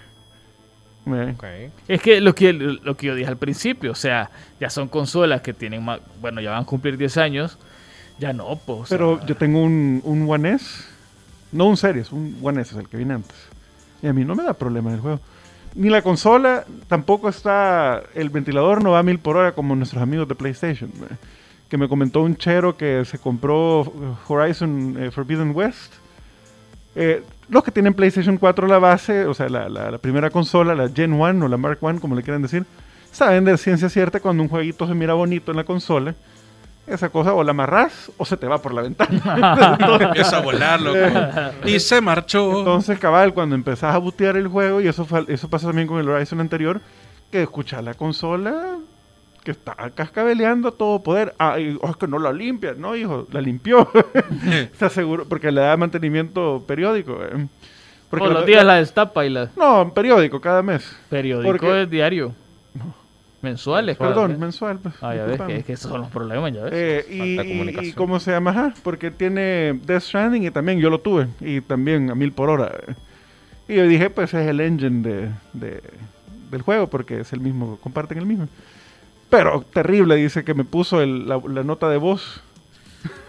[1.05, 1.33] ¿Eh?
[1.35, 1.73] Ok.
[1.87, 5.41] Es que lo que lo que yo dije al principio, o sea, ya son consolas
[5.41, 7.57] que tienen más, bueno, ya van a cumplir 10 años,
[8.19, 8.79] ya no, pues.
[8.79, 10.65] o sea, Pero yo tengo un, un One S,
[11.51, 13.35] no un Series, un One S es el que viene antes.
[14.01, 15.19] Y a mí no me da problema el juego.
[15.77, 20.01] Ni la consola, tampoco está, el ventilador no va a mil por hora como nuestros
[20.01, 20.91] amigos de PlayStation.
[21.69, 23.93] Que me comentó un chero que se compró
[24.27, 25.93] Horizon eh, Forbidden West.
[26.95, 31.13] Eh, los que tienen PlayStation 4 la base, o sea, la primera consola, la Gen
[31.13, 32.65] 1 o la Mark 1, como le quieran decir,
[33.11, 36.15] saben de ciencia cierta cuando un jueguito se mira bonito en la consola,
[36.87, 39.77] esa cosa o la amarras o se te va por la ventana.
[39.99, 40.97] Empieza a volar, loco.
[41.65, 42.59] y se marchó.
[42.59, 45.99] Entonces, cabal, cuando empezás a butear el juego, y eso, fue- eso pasó también con
[45.99, 46.81] el Horizon anterior,
[47.31, 48.77] que escuchás la consola
[49.43, 51.33] que está cascabeleando a todo poder.
[51.39, 53.27] Ah, y, oh, es que no la limpia, ¿no, hijo?
[53.31, 53.89] La limpió.
[54.45, 57.17] Está seguro, porque le da mantenimiento periódico.
[57.23, 57.47] eh.
[58.09, 60.93] Porque todos los días la destapa y la No, periódico, cada mes.
[61.09, 62.33] periódico Porque- es diario.
[63.41, 64.39] Mensuales, Perdón, mes.
[64.39, 64.79] mensual.
[64.79, 66.73] Pues, Ah, ya ves, que, es que esos son los problemas, ya ves.
[66.75, 70.99] Eh, y, y cómo se llama, Ajá, porque tiene Death Stranding y también yo lo
[70.99, 72.71] tuve, y también a mil por hora.
[73.67, 75.83] Y yo dije, pues es el engine de, de-
[76.49, 78.47] del juego, porque es el mismo, comparten el mismo.
[79.29, 82.41] Pero terrible, dice que me puso el- la, la nota de voz.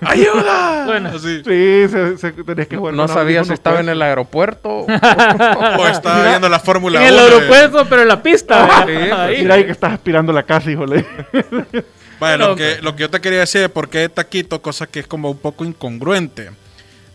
[0.00, 0.84] ¡Ayuda!
[0.86, 1.08] Bueno.
[1.10, 1.38] Así.
[1.44, 3.86] Sí, se, se- tenés que jugar No sabía si estaba pues.
[3.86, 4.86] en el aeropuerto.
[5.78, 8.84] O estaba viendo la Fórmula En el 1 aeropuerto, pero en la pista.
[8.86, 9.20] Sí, ¿verdad?
[9.26, 9.42] Ahí.
[9.42, 11.04] Mira ahí que estás aspirando la casa, híjole.
[12.20, 14.88] Bueno, lo Bueno, que, lo que yo te quería decir es por qué Taquito, cosa
[14.88, 16.50] que es como un poco incongruente.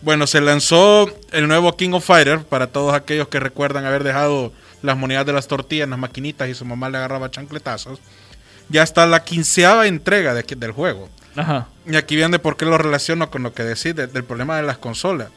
[0.02, 4.54] Bueno, se lanzó el nuevo King of Fighters para todos aquellos que recuerdan haber dejado
[4.82, 8.00] las monedas de las tortillas en las maquinitas y su mamá le agarraba chancletazos.
[8.70, 11.10] Ya está la quinceava entrega de aquí- del juego.
[11.36, 11.68] Ajá.
[11.86, 14.64] Y aquí viene por qué lo relaciono con lo que decís de- del problema de
[14.64, 15.30] las consolas.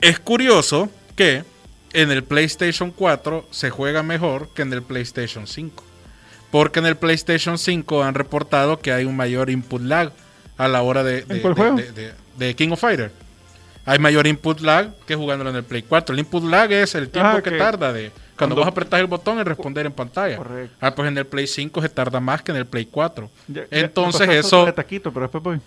[0.00, 1.44] Es curioso que
[1.92, 5.82] en el PlayStation 4 se juega mejor que en el PlayStation 5.
[6.50, 10.12] Porque en el PlayStation 5 han reportado que hay un mayor input lag
[10.58, 11.22] a la hora de,
[12.38, 13.10] de- King of Fighter.
[13.84, 16.12] Hay mayor input lag que jugándolo en el Play 4.
[16.12, 19.06] El input lag es el tiempo Ah, que tarda de cuando, cuando- vos apretás el
[19.06, 20.36] botón y responder en pantalla.
[20.36, 20.76] Correcto.
[20.80, 23.30] Ah, pues en el Play 5 se tarda más que en el Play 4.
[23.48, 24.72] Ya- ya- Entonces pasaste eso...
[24.72, 25.60] taquito, pero después voy.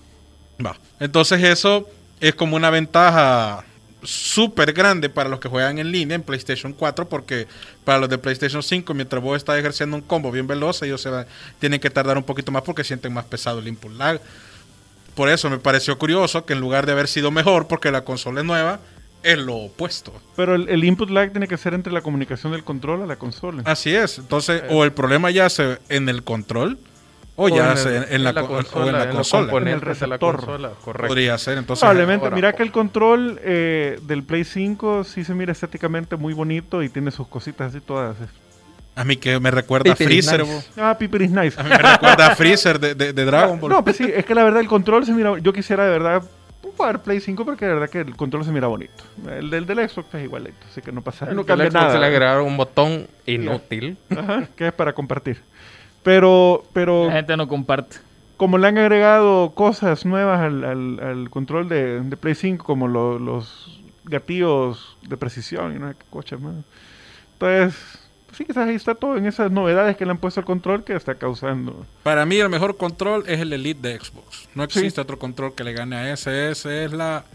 [0.65, 0.77] Va.
[0.99, 3.63] Entonces eso es como una ventaja
[4.03, 7.47] súper grande para los que juegan en línea en PlayStation 4 porque
[7.83, 11.09] para los de PlayStation 5 mientras vos estás ejerciendo un combo bien veloz ellos se
[11.09, 11.25] van-
[11.59, 14.21] tienen que tardar un poquito más porque sienten más pesado el input lag.
[15.15, 18.39] Por eso me pareció curioso que en lugar de haber sido mejor porque la consola
[18.39, 18.79] es nueva,
[19.23, 20.13] es lo opuesto.
[20.35, 23.17] Pero el, el input lag tiene que ser entre la comunicación del control a la
[23.17, 23.63] consola.
[23.65, 24.17] Así es.
[24.19, 26.77] Entonces, o el problema ya se en el control
[27.35, 29.51] o, ya en el- en, en la, co- o en la consola.
[29.57, 30.35] En el la receptor.
[30.37, 31.07] consola, correcto.
[31.07, 31.57] Podría ser.
[31.57, 36.15] Entonces, Probablemente, ahora- mira que el control eh, del Play 5 sí se mira estéticamente
[36.17, 38.17] muy bonito y tiene sus cositas así todas.
[38.95, 40.45] a mí que me recuerda a Freezer.
[40.45, 40.67] nice.
[40.77, 41.57] Ah, Piper is nice.
[41.59, 43.69] A mí me recuerda a Freezer de, de- de Dragon Ball.
[43.71, 45.37] No, pues sí, es que la verdad el control se mira.
[45.39, 46.21] Yo quisiera de verdad
[46.61, 49.03] jugar Play 5 porque de verdad que el control se mira bonito.
[49.29, 51.99] El del, del Xbox es igualito, así que no pasa no cambia Xbox nada.
[51.99, 53.97] le agregaron un botón inútil.
[54.09, 55.41] Ajá, que es para compartir.
[56.03, 57.97] Pero, pero La gente no comparte.
[58.37, 62.87] como le han agregado cosas nuevas al, al- al control de, de Play 5, como
[62.87, 66.55] lo- los gatillos de precisión y no sé qué coche más.
[67.33, 68.08] Entonces,
[68.39, 70.95] sí, quizás ahí está todo en esas novedades que le han puesto al control que
[70.95, 71.85] está causando.
[72.03, 74.47] Para mí el mejor control es el Elite de Xbox.
[74.55, 76.49] No existe otro control que le gane a ese.
[76.49, 77.25] Ese es la,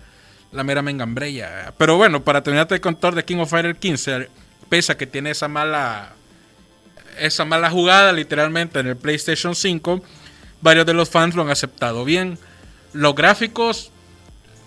[0.51, 1.75] la mera mengambrella.
[1.77, 4.31] Pero bueno, para terminarte el control de King of Fighter 15,
[4.71, 6.15] pese a que tiene esa mala
[7.19, 10.03] esa mala jugada literalmente en el PlayStation 5,
[10.63, 12.39] varios de los fans lo han aceptado bien.
[12.95, 13.91] Los gráficos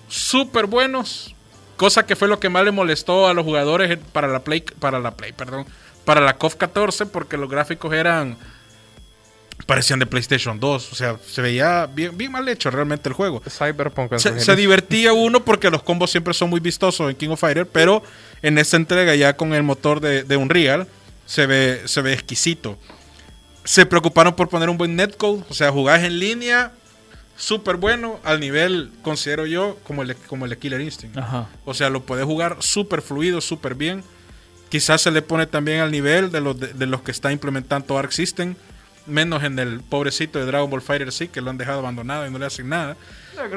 [0.08, 1.36] súper buenos,
[1.78, 5.00] cosa que fue lo que más le molestó a los jugadores para la Play para
[5.00, 5.65] la Play, perdón,
[6.08, 8.38] para la KOF 14 porque los gráficos eran
[9.65, 13.41] parecían de PlayStation 2, o sea, se veía bien, bien mal hecho realmente el juego.
[13.46, 17.41] Cyberpunk Se, se divertía uno porque los combos siempre son muy vistosos en King of
[17.41, 18.02] Fighter, pero
[18.41, 20.88] en esta entrega ya con el motor de, de Unreal
[21.26, 22.78] se ve, se ve exquisito.
[23.65, 26.72] Se preocuparon por poner un buen netcode, o sea, jugás en línea
[27.36, 31.17] súper bueno al nivel, considero yo, como el, como el de Killer Instinct.
[31.17, 31.50] Ajá.
[31.65, 34.06] O sea, lo puedes jugar súper fluido, súper bien.
[34.69, 37.97] Quizás se le pone también al nivel de los, de, de los que está implementando
[37.97, 38.56] Arc System.
[39.06, 42.30] Menos en el pobrecito de Dragon Ball Fighter sí, que lo han dejado abandonado y
[42.32, 42.97] no le hacen nada.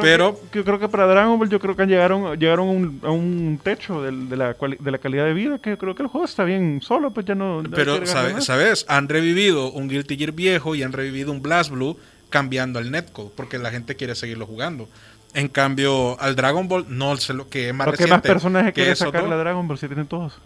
[0.00, 3.00] Pero- que- yo creo que para Dragon Ball yo creo que llegaron llegaron a un,
[3.02, 6.08] a un techo de, la de la calidad de vida que yo creo que el
[6.08, 8.40] juego está bien solo pues ya no Pero, sabe-.
[8.42, 8.84] ¿sabes?
[8.88, 13.30] Han revivido un Guilty Gear viejo y han revivido un Blast Blue cambiando el netcode
[13.34, 14.88] porque la gente quiere seguirlo jugando.
[15.34, 18.82] En cambio, al Dragon Ball no sé lo que es más ¿qué más personajes que
[18.82, 20.38] quiere sacar la Dragon Ball si tienen todos?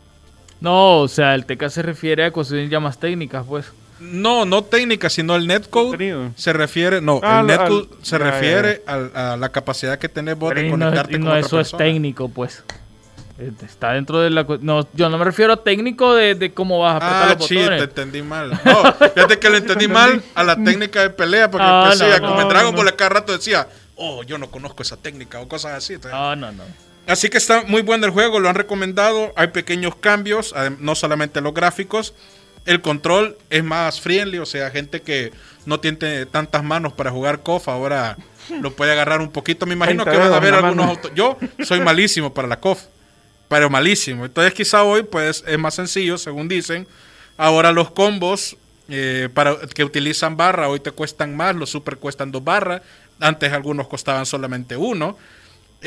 [0.61, 3.67] No, o sea, el TK se refiere a cuestiones ya más técnicas, pues.
[4.01, 6.31] No, no técnica, sino el netcode.
[6.37, 9.99] Se refiere, no, Ah, el netcode al- se ya, ya, refiere al- a la capacidad
[9.99, 11.85] que tenés vos Pero de y no, conectarte y con no otra eso es persona.
[11.85, 12.62] técnico, pues.
[13.38, 14.47] Eh, Está dentro de la...
[14.61, 17.47] No, yo no me refiero a técnico de, de cómo vas a apretar Ah, los
[17.49, 17.79] sí, botones.
[17.79, 18.51] te entendí mal.
[18.64, 22.29] No, fíjate que lo entendí mal a la técnica de pelea, porque Ah, decía, no,
[22.29, 22.77] como en no, Dragon no.
[22.79, 25.95] Ball a cada rato decía, oh, yo no conozco esa técnica o cosas así.
[25.95, 26.62] Entonces, No, no, no.
[27.07, 29.33] Así que está muy bueno el juego, lo han recomendado.
[29.37, 32.14] Hay pequeños cambios, no solamente los gráficos.
[32.64, 35.33] El control es más friendly, o sea, gente que
[35.67, 38.17] no tiene tantas manos para jugar KOF ahora
[38.61, 39.67] lo puede agarrar un poquito.
[39.67, 41.12] Me imagino 30 que van a la algunos autos.
[41.14, 42.83] Yo soy malísimo para la KOF,
[43.49, 44.25] pero malísimo.
[44.25, 46.87] Entonces, quizá hoy pues es más sencillo, según dicen.
[47.37, 48.57] Ahora los combos
[48.88, 52.83] eh, para que utilizan barra hoy te cuestan más, los super cuestan dos barras.
[53.21, 55.19] Antes algunos costaban solamente uno.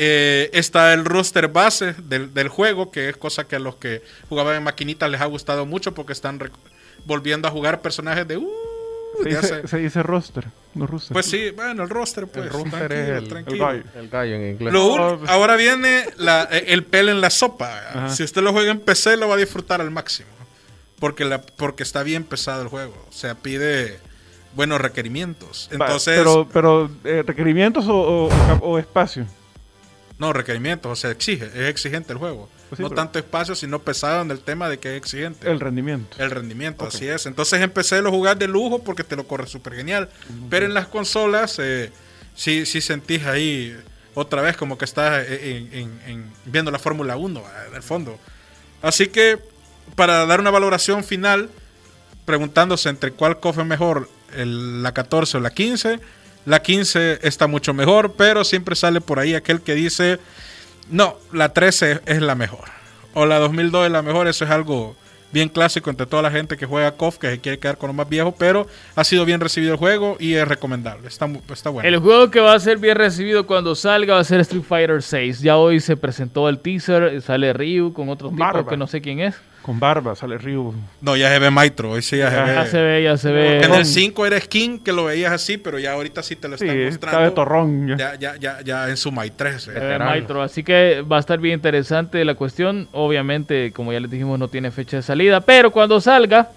[0.00, 4.02] Eh, está el roster base del, del juego, que es cosa que a los que
[4.28, 6.38] jugaban en maquinitas les ha gustado mucho porque están
[7.04, 8.36] volviendo a jugar personajes de...
[8.36, 8.48] uh,
[9.22, 11.12] Se dice, hace- se dice roster, no roster.
[11.14, 12.46] Pues sí, bueno, el roster, pues.
[12.46, 13.70] El roster tranquilo, es el- tranquilo.
[13.70, 13.90] el gallo.
[14.00, 14.72] El gallo en inglés.
[14.72, 17.76] Lo No, pues- ahora viene la- eh, el pel en la sopa.
[17.88, 18.08] Ajá.
[18.10, 20.28] Si usted lo juega en PC, lo va a disfrutar al máximo.
[21.00, 22.94] Porque, la, porque está bien pesado el juego.
[23.08, 23.98] O sea, pide
[24.54, 25.68] buenos requerimientos.
[25.72, 28.28] Entonces, pero, pero eh, requerimientos o-
[28.60, 29.26] o espacio.
[30.18, 32.48] No, requerimientos, o sea, exige, es exigente el juego.
[32.68, 35.50] Pues sí, no pero- tanto espacio, sino pesado en el tema de que es exigente.
[35.50, 36.16] El rendimiento.
[36.18, 37.26] El rendimiento, así es.
[37.26, 40.08] Entonces empecé a jugar de lujo porque te lo corre súper genial.
[40.50, 41.90] Pero en las consolas, eh,
[42.34, 43.76] sí, sí sentís ahí
[44.14, 48.18] otra vez como que estás en- en- en- viendo la Fórmula 1 en el fondo.
[48.82, 49.38] Así que
[49.94, 51.48] para dar una valoración final,
[52.24, 56.00] preguntándose entre cuál cofre es mejor, el- la 14 o la 15,
[56.48, 60.18] la 15 está mucho mejor, pero siempre sale por ahí aquel que dice,
[60.90, 62.64] no, la 13 es la mejor.
[63.12, 64.96] O la 2002 es la mejor, eso es algo
[65.30, 67.92] bien clásico entre toda la gente que juega KOF, que se quiere quedar con lo
[67.92, 71.06] más viejo, pero ha sido bien recibido el juego y es recomendable.
[71.08, 71.86] Está, está bueno.
[71.86, 75.02] El juego que va a ser bien recibido cuando salga va a ser Street Fighter
[75.02, 75.40] 6.
[75.40, 78.66] Ya hoy se presentó el teaser, sale Ryu con otro tipo Barba.
[78.66, 79.34] que no sé quién es.
[79.62, 80.74] Con barba, sale Ryu.
[81.02, 82.54] No, ya se ve Maitro, hoy sí ya se ve.
[82.54, 83.58] Ya se ve, ya se ve.
[83.60, 86.48] Porque en el 5 era skin que lo veías así, pero ya ahorita sí te
[86.48, 87.32] lo Sí, están está de mostrando.
[87.34, 87.88] torrón.
[87.88, 87.96] ya.
[87.96, 89.62] Ya, ya, ya, ya en su Mai 3.
[89.62, 92.88] Se ve Maitro, así que va a estar bien interesante la cuestión.
[92.92, 96.48] Obviamente, como ya les dijimos, no tiene fecha de salida, pero cuando salga,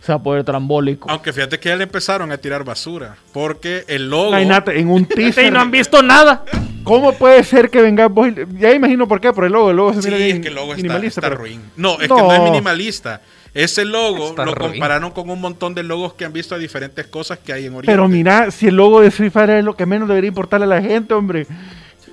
[0.00, 1.10] se va a poder trambólico.
[1.10, 3.16] Aunque fíjate que ya le empezaron a tirar basura.
[3.32, 4.32] Porque el logo.
[4.34, 5.52] Ay, Nata, en un teaser.
[5.52, 6.44] no han visto nada.
[6.84, 8.28] ¿Cómo puede ser que vengas vos?
[8.28, 9.70] y- Ya imagino por qué, por el logo.
[9.70, 11.20] El logo se Sí, mira bien es que el logo está, minimalista.
[11.20, 11.62] está pero- ruin.
[11.76, 12.16] No, es No.
[12.16, 13.20] que no es minimalista.
[13.52, 14.70] Ese logo Está lo ruin.
[14.72, 17.72] compararon con un montón de logos que han visto a diferentes cosas que hay en
[17.74, 17.90] Oriente.
[17.92, 20.68] Pero mira, si el logo de Street Fighter es lo que menos debería importarle a
[20.68, 21.46] la gente, hombre.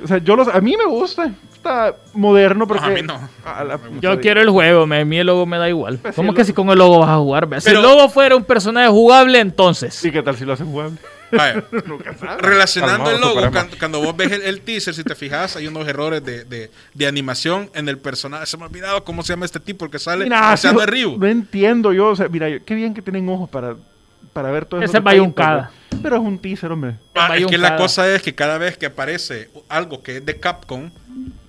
[0.03, 1.31] O sea, yo los, a mí me gusta.
[1.53, 2.85] Está moderno porque...
[2.85, 3.19] a mí no.
[3.45, 5.97] a la- Yo quiero el juego, me- a mí el logo me da igual.
[5.99, 7.47] Pues ¿Cómo el que logo- si con el logo vas a jugar?
[7.47, 7.59] Ve?
[7.61, 9.93] Si Pero- el logo fuera un personaje jugable, entonces.
[9.93, 10.97] Sí, ¿qué tal si lo hacen jugable?
[11.31, 11.63] Vaya,
[12.39, 15.87] relacionando el logo, cuando, cuando vos ves el, el teaser, si te fijas, hay unos
[15.87, 18.45] errores de, de- de animación en el personaje.
[18.45, 21.17] Se me ha olvidado cómo se llama este tipo el que sale Mira, Ryu.
[21.17, 22.07] No entiendo yo.
[22.09, 23.75] O sea, mira, yo- qué bien que tienen ojos para,
[24.33, 24.89] para ver todo eso.
[24.91, 25.71] Ese es bayuncada.
[26.01, 26.95] Pero es un teaser, hombre.
[27.15, 30.39] Ah, es que la cosa es que cada vez que aparece algo que es de
[30.39, 30.91] Capcom,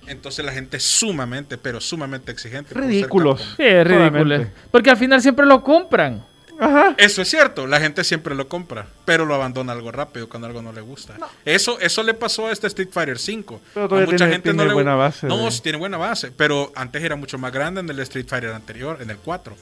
[0.07, 2.73] entonces la gente es sumamente, pero sumamente exigente.
[2.73, 3.41] Ridículos.
[3.57, 4.45] Sí, es ridículo.
[4.71, 6.23] Porque al final siempre lo compran.
[6.59, 6.93] Ajá.
[6.97, 10.61] Eso es cierto, la gente siempre lo compra, pero lo abandona algo rápido cuando algo
[10.61, 11.15] no le gusta.
[11.45, 13.61] Eso, eso le pasó a este Street Fighter 5.
[13.73, 16.71] Pero todavía tiene- tiene le buena gu- base No, de- sí tiene buena base, pero
[16.75, 19.55] antes era mucho más grande en el Street Fighter anterior, en el 4.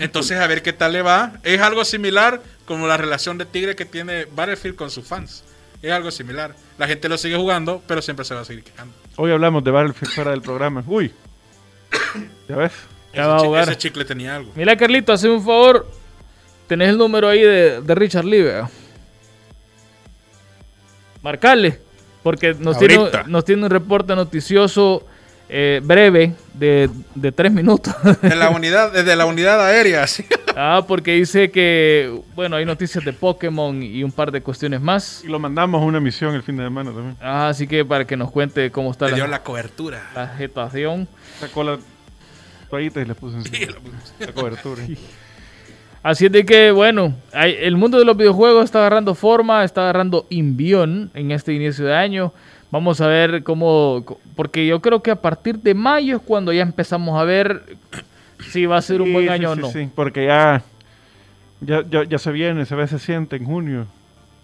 [0.00, 1.34] Entonces, a ver qué tal le va.
[1.44, 5.44] Es algo similar como la relación de Tigre que tiene Battlefield con sus fans.
[5.82, 6.54] Es algo similar.
[6.78, 8.92] La gente lo sigue jugando, pero siempre se va a seguir quejando.
[9.16, 10.82] Hoy hablamos de Battlefield fuera del programa.
[10.86, 11.12] Uy.
[12.48, 12.72] ¿Ya ves?
[13.18, 13.62] Ya ese, va a chi- jugar.
[13.64, 14.52] ese chicle tenía algo.
[14.54, 15.86] Mira, Carlito, hazme un favor.
[16.66, 18.68] Tenés el número ahí de, de Richard Lee, ¿verdad?
[21.22, 21.80] Marcarle.
[22.22, 23.24] Porque nos tiene, Ahorita.
[23.26, 25.06] nos tiene un reporte noticioso
[25.48, 27.94] eh, breve de, de tres minutos.
[28.22, 30.26] De la unidad, desde la unidad aérea, sí.
[30.56, 35.22] ah, porque dice que, bueno, hay noticias de Pokémon y un par de cuestiones más.
[35.24, 37.16] Y lo mandamos a una misión el fin de semana también.
[37.20, 40.02] Ah, así que para que nos cuente cómo está Le dio la, la cobertura.
[40.14, 41.08] la situación.
[41.40, 41.78] Sacó la
[42.70, 43.72] toallita y le puso encima.
[44.20, 44.82] la cobertura.
[46.02, 49.82] Así es de que, bueno, hay- el mundo de los videojuegos está agarrando forma, está
[49.82, 52.32] agarrando invión en este inicio de año.
[52.70, 54.04] Vamos a ver cómo,
[54.36, 57.62] porque yo creo que a partir de mayo es cuando ya empezamos a ver
[58.50, 59.72] si va a ser un Sí, buen sí, año sí, o no.
[59.72, 60.62] Sí, porque ya,
[61.60, 63.86] ya, ya, ya se viene, se ve, se siente en junio.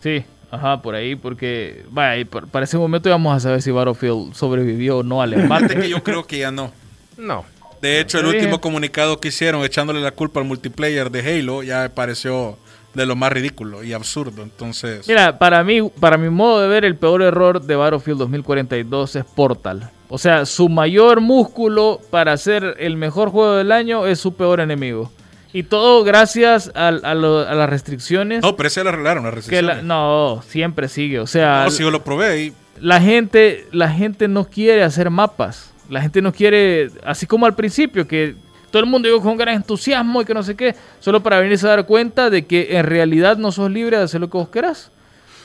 [0.00, 3.62] Sí, ajá, por ahí, porque, vaya, y por- para ese momento ya vamos a saber
[3.62, 5.76] si Battlefield sobrevivió o no al embate.
[5.76, 6.72] que yo creo que ya no.
[7.16, 7.44] No.
[7.88, 11.82] De hecho, el último comunicado que hicieron echándole la culpa al multiplayer de Halo ya
[11.82, 12.58] me pareció
[12.94, 14.42] de lo más ridículo y absurdo.
[14.42, 19.16] Entonces, Mira, para mí, para mi modo de ver, el peor error de Battlefield 2042
[19.16, 19.90] es Portal.
[20.08, 24.60] O sea, su mayor músculo para ser el mejor juego del año es su peor
[24.60, 25.10] enemigo.
[25.52, 28.42] Y todo gracias a, lo- a las restricciones.
[28.42, 29.66] no, pero ese lo arreglaron, la que recesión.
[29.66, 31.18] la- no, siempre sigue.
[31.20, 35.10] O sea, No, si yo lo probé y la gente, la gente no quiere hacer
[35.10, 35.72] mapas.
[35.88, 38.36] La gente no quiere, así como al principio, que
[38.70, 41.66] todo el mundo llegó con gran entusiasmo y que no sé qué, solo para venirse
[41.66, 44.48] a dar cuenta de que en realidad no sos libre de hacer lo que vos
[44.48, 44.90] querás.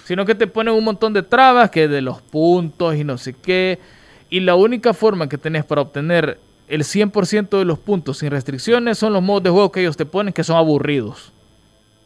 [0.06, 3.34] Sino que te ponen un montón de trabas, que de los puntos y no sé
[3.34, 3.78] qué.
[4.32, 8.97] Y la única forma que tenés para obtener el 100% de los puntos sin restricciones
[8.97, 11.32] son los modos de juego que ellos te ponen, que son aburridos.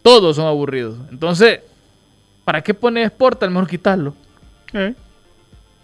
[0.01, 0.97] Todos son aburridos.
[1.09, 1.61] Entonces,
[2.43, 3.51] ¿para qué pones Portal?
[3.51, 4.13] Mejor quitarlo.
[4.73, 4.93] Eh,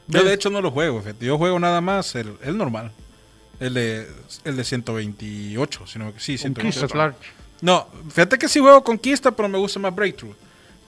[0.09, 1.01] yo de hecho no lo juego.
[1.01, 1.25] fíjate.
[1.25, 2.91] Yo juego nada más el, el normal.
[3.59, 4.07] El de,
[4.45, 6.79] el de 128, sino que sí, 128.
[6.79, 7.17] Conquista, Large.
[7.61, 10.33] No, fíjate que sí juego Conquista, pero me gusta más Breakthrough.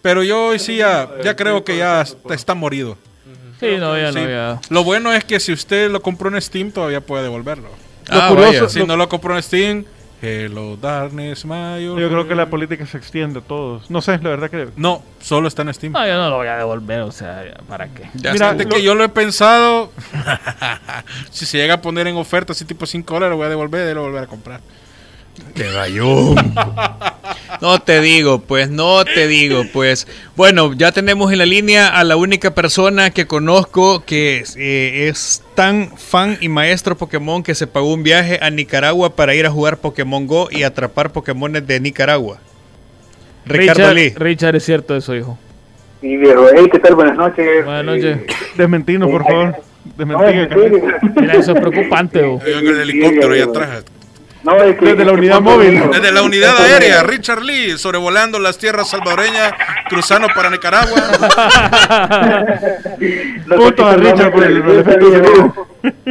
[0.01, 2.97] Pero yo hoy sí ya, ya creo que ya está, está morido.
[3.59, 4.19] Sí, no, ya Sí.
[4.19, 4.61] no, ya.
[4.69, 7.69] Lo bueno es que si usted lo compró en Steam, todavía puede devolverlo.
[8.09, 8.69] Ah, curioso- vaya.
[8.69, 9.85] Si no lo compró en Steam,
[10.23, 13.89] Hello, darkness, old Yo creo que la política se extiende a todos.
[13.89, 14.69] No sé, la verdad que...
[14.75, 15.93] No, solo está en Steam.
[15.93, 18.03] No, yo no lo voy a devolver, o sea, ¿para qué?
[18.13, 18.51] Ya Mira.
[18.51, 19.91] Fíjate que yo lo he pensado.
[21.31, 23.89] si se llega a poner en oferta así tipo 5 dólares, lo voy a devolver
[23.89, 24.61] y lo voy a volver a comprar.
[25.55, 26.35] Te vayó.
[27.61, 30.07] No te digo, pues, no te digo, pues.
[30.35, 35.43] Bueno, ya tenemos en la línea a la única persona que conozco que eh, es
[35.53, 39.51] tan fan y maestro Pokémon que se pagó un viaje a Nicaragua para ir a
[39.51, 42.39] jugar Pokémon Go y atrapar Pokémones de Nicaragua.
[43.45, 44.13] Ricardo Richard, Lee.
[44.15, 45.37] Richard, es cierto eso, hijo.
[46.01, 46.47] Sí, viejo.
[46.55, 46.95] Hey, ¿qué tal?
[46.95, 47.63] Buenas noches.
[47.63, 48.17] Buenas noches.
[48.17, 49.49] Eh, Desmentinos, por favor.
[49.49, 49.55] no,
[49.97, 50.35] Desmentir.
[50.35, 50.99] en serio.
[51.15, 52.21] Mira, eso es preocupante.
[52.21, 53.83] Yo en el helicóptero ahí atrás.
[54.43, 55.81] No, es que- Desde la es que unidad móvil.
[55.91, 59.53] Desde la unidad aérea, Richard Lee, sobrevolando las tierras salvadoreñas,
[59.89, 60.97] cruzando para Nicaragua.
[63.55, 64.61] Punto a Richard por el-.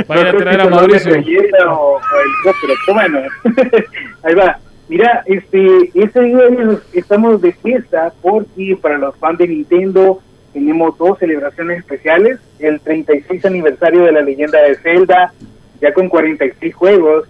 [0.07, 1.15] Vayan a traer a Mauricio.
[1.69, 3.21] o, o bueno.
[4.23, 4.59] Ahí va.
[4.89, 6.41] Mira, este, este día
[6.93, 10.21] estamos de fiesta porque para los fans de Nintendo
[10.53, 12.39] tenemos dos celebraciones especiales.
[12.59, 15.33] El 36 aniversario de la leyenda de Zelda,
[15.81, 17.29] ya con 46 juegos.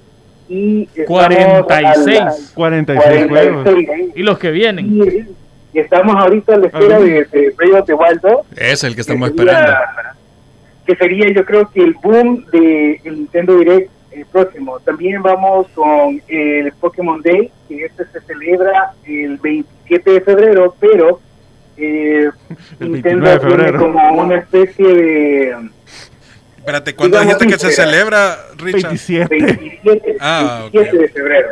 [0.51, 2.53] Y estamos a la- 46.
[2.55, 3.63] 46 juegos.
[3.63, 4.13] 46.
[4.17, 4.87] Y los que vienen.
[4.93, 5.27] Y,
[5.73, 9.01] y estamos ahorita a la espera de, de of the Wild 2, Es el que
[9.03, 10.11] estamos que sería- esperando.
[10.87, 14.81] Que sería, yo creo que el boom de el Nintendo Direct el próximo.
[14.81, 21.21] También vamos con el Pokémon Day, que este se celebra el 27 de febrero, pero
[21.77, 22.29] eh,
[22.81, 23.79] El Nintendo 29 de tiene febrero.
[23.79, 25.57] como una especie de
[26.61, 28.91] Espérate, ¿cuándo Digamos, dijiste que se celebra, Richard?
[28.91, 29.35] 27.
[29.37, 30.73] 27, Ah, ok.
[30.73, 31.49] 27 de febrero.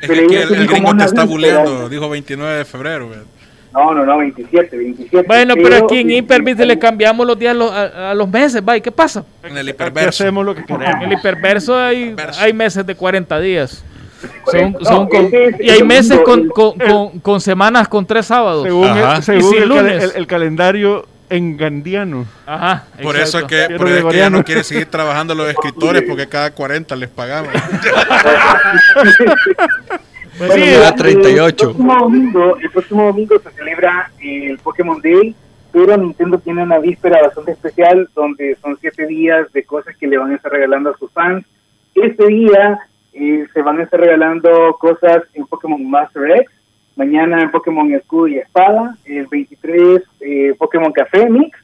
[0.00, 1.88] Es que aquí el, el gringo te está buleando.
[1.88, 3.06] Dijo 29 de febrero.
[3.08, 3.18] güey.
[3.72, 5.26] No, no, no, 27, 27.
[5.28, 8.62] Bueno, pero aquí en Hyperbit le cambiamos los días a los, a, a los meses,
[8.66, 8.76] ¿va?
[8.76, 9.24] ¿Y qué pasa?
[9.44, 10.08] En el Aquí hiperverso.
[10.24, 11.12] hacemos lo que En el queremos.
[11.20, 13.84] hiperverso hay, hay meses de 40 días.
[14.50, 17.86] Son, No, son con- ese es y hay meses con, el- con, con- con semanas
[17.88, 18.64] con tres sábados.
[18.64, 20.02] Según, el, según Y sin el, cal- lunes.
[20.02, 22.26] el- el calendario engandiano.
[22.46, 22.84] Ajá.
[23.02, 24.38] Por eso es que, por eso es que ya gregoriano.
[24.38, 27.52] no quiere seguir trabajando los escritores porque cada 40 les pagamos.
[30.38, 31.56] Pues sí, Ya el 38.
[31.64, 35.34] próximo domingo, el próximo domingo se celebra el Pokémon Day,
[35.72, 40.16] pero Nintendo tiene una víspera bastante especial donde son siete días de cosas que le
[40.16, 41.44] van a estar regalando a sus fans.
[41.94, 42.78] Este día
[43.14, 46.50] eh, se van a estar regalando cosas en Pokémon Master X,
[47.02, 51.56] mañana en Pokémon Escudo y Espada, el 23 eh, Pokémon Café Mix,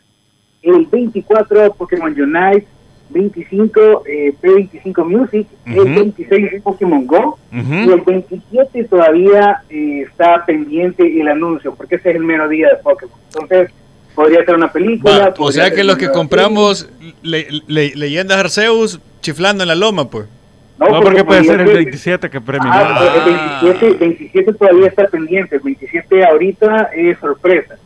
[0.62, 2.66] el 24 Pokémon Unite,
[3.10, 5.94] 25 eh, P25 Music, el Ujú.
[5.94, 12.16] 26 Pokémon Go, y el 27 todavía eh, está pendiente el anuncio, porque ese es
[12.16, 13.14] el mero día de Pokémon.
[13.34, 13.70] Entonces,
[14.14, 15.30] podría ser una película.
[15.30, 16.88] Va, o sea que los que compramos
[17.22, 20.26] le- le- leyendas Arceus chiflando en la loma, pues.
[20.90, 22.70] No, porque puede ser el ese- 27 que premia.
[22.72, 25.56] Ah, el 27, 27 todavía está pendiente.
[25.56, 27.76] El 27 ahorita es sorpresa.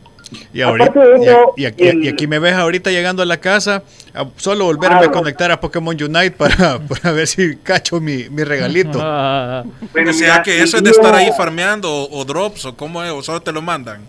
[0.53, 3.25] Y, ahorita, Aparte de eso, y, aquí, el- y aquí me ves ahorita llegando a
[3.25, 3.81] la casa,
[4.13, 5.13] a solo volverme Ah, a bueno.
[5.13, 8.99] conectar a Pokémon Unite para, para ver si cacho mi, mi regalito.
[9.01, 12.65] Ah, Bueno, O sea mira, que eso es de estar ahí farmeando o, o drops
[12.65, 14.01] o cómo es, o solo te lo mandan.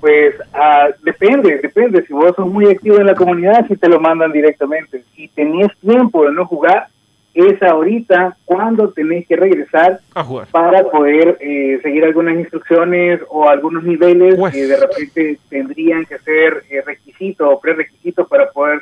[0.00, 2.04] Pues ah, depende, depende.
[2.06, 5.02] Si vos sos muy activo en la comunidad, si te lo mandan directamente.
[5.14, 6.88] Si tenés tiempo de no jugar,
[7.34, 10.48] es ahorita cuando tenés que regresar A jugar.
[10.50, 14.52] para poder eh, seguir algunas instrucciones o algunos niveles Pues.
[14.52, 18.80] que de repente tendrían que ser eh, requisitos o prerequisitos para poder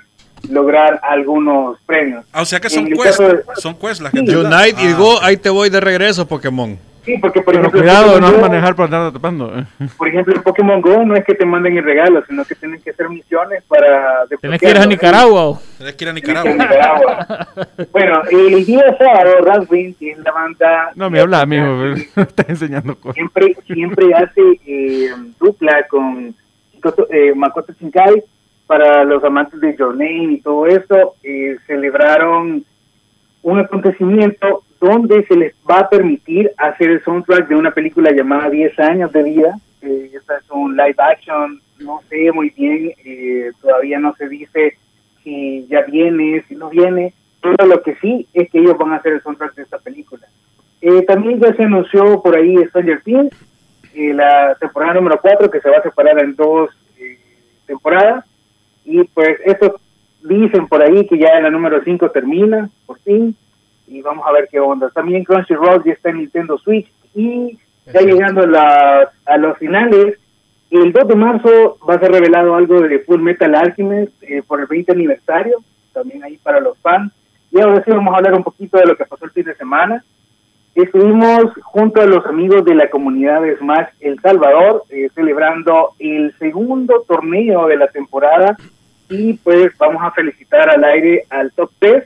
[0.49, 2.25] lograr algunos premios.
[2.33, 4.25] Ah, o sea que son quests, de- son quests las que Sí.
[4.27, 4.47] te dan.
[4.53, 4.97] Unite y Ah.
[4.97, 6.79] Go, ahí te voy de regreso, Pokémon.
[7.05, 9.59] Sí, porque por Pero ejemplo, cuidado, no Go- manejar por andar tapando.
[9.59, 9.65] eh.
[9.97, 12.81] por ejemplo, en Pokémon Go no es que te manden el regalo, sino que tienen
[12.83, 14.27] que hacer misiones para...
[14.41, 15.59] Tenés que ir a Nicaragua.
[15.79, 16.53] Tienes que ir a Nicaragua.
[16.53, 17.27] Nicaragua.
[17.93, 20.91] bueno, el día sábado, Raspberry, que es la banda...
[20.95, 21.65] No me habla, amigo.
[21.81, 23.15] pero me está enseñando cosas.
[23.15, 25.11] siempre siempre hace eh,
[25.41, 26.35] dupla con
[26.75, 28.23] Makoto, eh, Makoto Shinkai
[28.67, 32.63] para los amantes de Your Name y todo eso eh, celebraron
[33.43, 38.51] un acontecimiento donde se les va a permitir hacer el soundtrack de una película llamada
[38.51, 43.99] 10 años de vida esta es un live action no sé muy bien eh, todavía
[43.99, 44.76] no se dice
[45.22, 48.97] si ya viene si no viene pero lo que sí es que ellos van a
[48.97, 50.26] hacer el soundtrack de esta película
[50.81, 53.35] eh, también ya se anunció por ahí Stranger Things,
[53.95, 57.18] eh, la temporada número 4, que se va a separar en dos eh,
[57.66, 58.24] temporadas.
[58.85, 59.78] Y pues eso
[60.22, 63.37] dicen por ahí que ya la número 5 termina, por fin.
[63.91, 64.88] Y vamos a ver qué onda.
[64.91, 66.86] También Crunchyroll ya está en Nintendo Switch.
[67.14, 67.59] Y
[67.93, 70.16] ya llegando a, la- a los finales,
[70.70, 74.61] el 2 de marzo va a ser revelado algo de Full Metal Alchemist eh, por
[74.61, 75.59] el 20 aniversario,
[75.93, 77.12] también ahí para los fans.
[77.51, 79.57] Y ahora sí vamos a hablar un poquito de lo que pasó el fin de
[79.57, 80.05] semana.
[80.76, 86.32] Estuvimos junto a los amigos de la comunidad de Smash El Salvador eh, celebrando el
[86.38, 88.57] segundo torneo de la temporada
[89.09, 92.05] y pues vamos a felicitar al aire al top 3.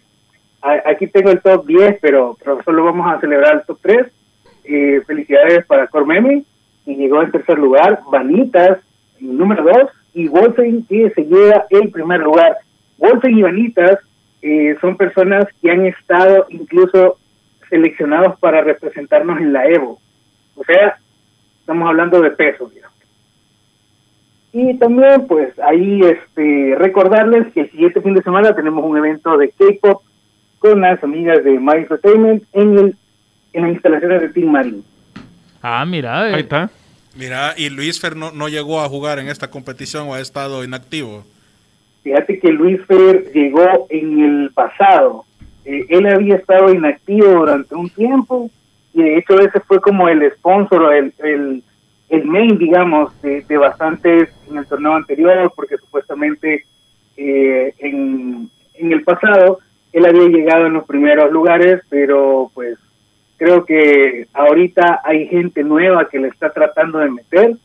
[0.64, 4.06] Aquí tengo el top 10, pero, pero solo vamos a celebrar el top 3.
[4.64, 6.42] Eh, felicidades para Cormeme,
[6.86, 8.78] que llegó en tercer lugar, Vanitas,
[9.20, 12.56] número 2, y Wolfen, que se lleva el primer lugar.
[12.96, 13.98] Wolfen y Vanitas
[14.40, 17.18] eh, son personas que han estado incluso
[17.68, 19.98] seleccionados para representarnos en la Evo.
[20.56, 20.96] O sea,
[21.60, 22.96] estamos hablando de peso, digamos.
[24.54, 29.36] Y también, pues, ahí este, recordarles que el siguiente fin de semana tenemos un evento
[29.36, 30.00] de K-pop
[30.64, 32.96] con las amigas de My Entertainment en, el,
[33.52, 34.80] en las instalaciones de Team Marine.
[35.60, 36.30] Ah, mira.
[36.30, 36.70] eh, Ahí está.
[37.14, 40.64] Mira, y Luis Fer no, no llegó a jugar en esta competición o ha estado
[40.64, 41.22] inactivo.
[42.02, 45.26] Fíjate que Luis Fer llegó en el pasado.
[45.66, 48.50] Eh, él había estado inactivo durante un tiempo
[48.94, 51.62] y de hecho ese fue como el sponsor, el, el,
[52.08, 56.64] el main, digamos, de, de bastantes en el torneo anterior, porque supuestamente
[57.18, 59.58] eh, en, en el pasado
[59.94, 62.78] él había llegado en los primeros lugares, pero pues
[63.36, 67.56] creo que ahorita hay gente nueva que le está tratando de meter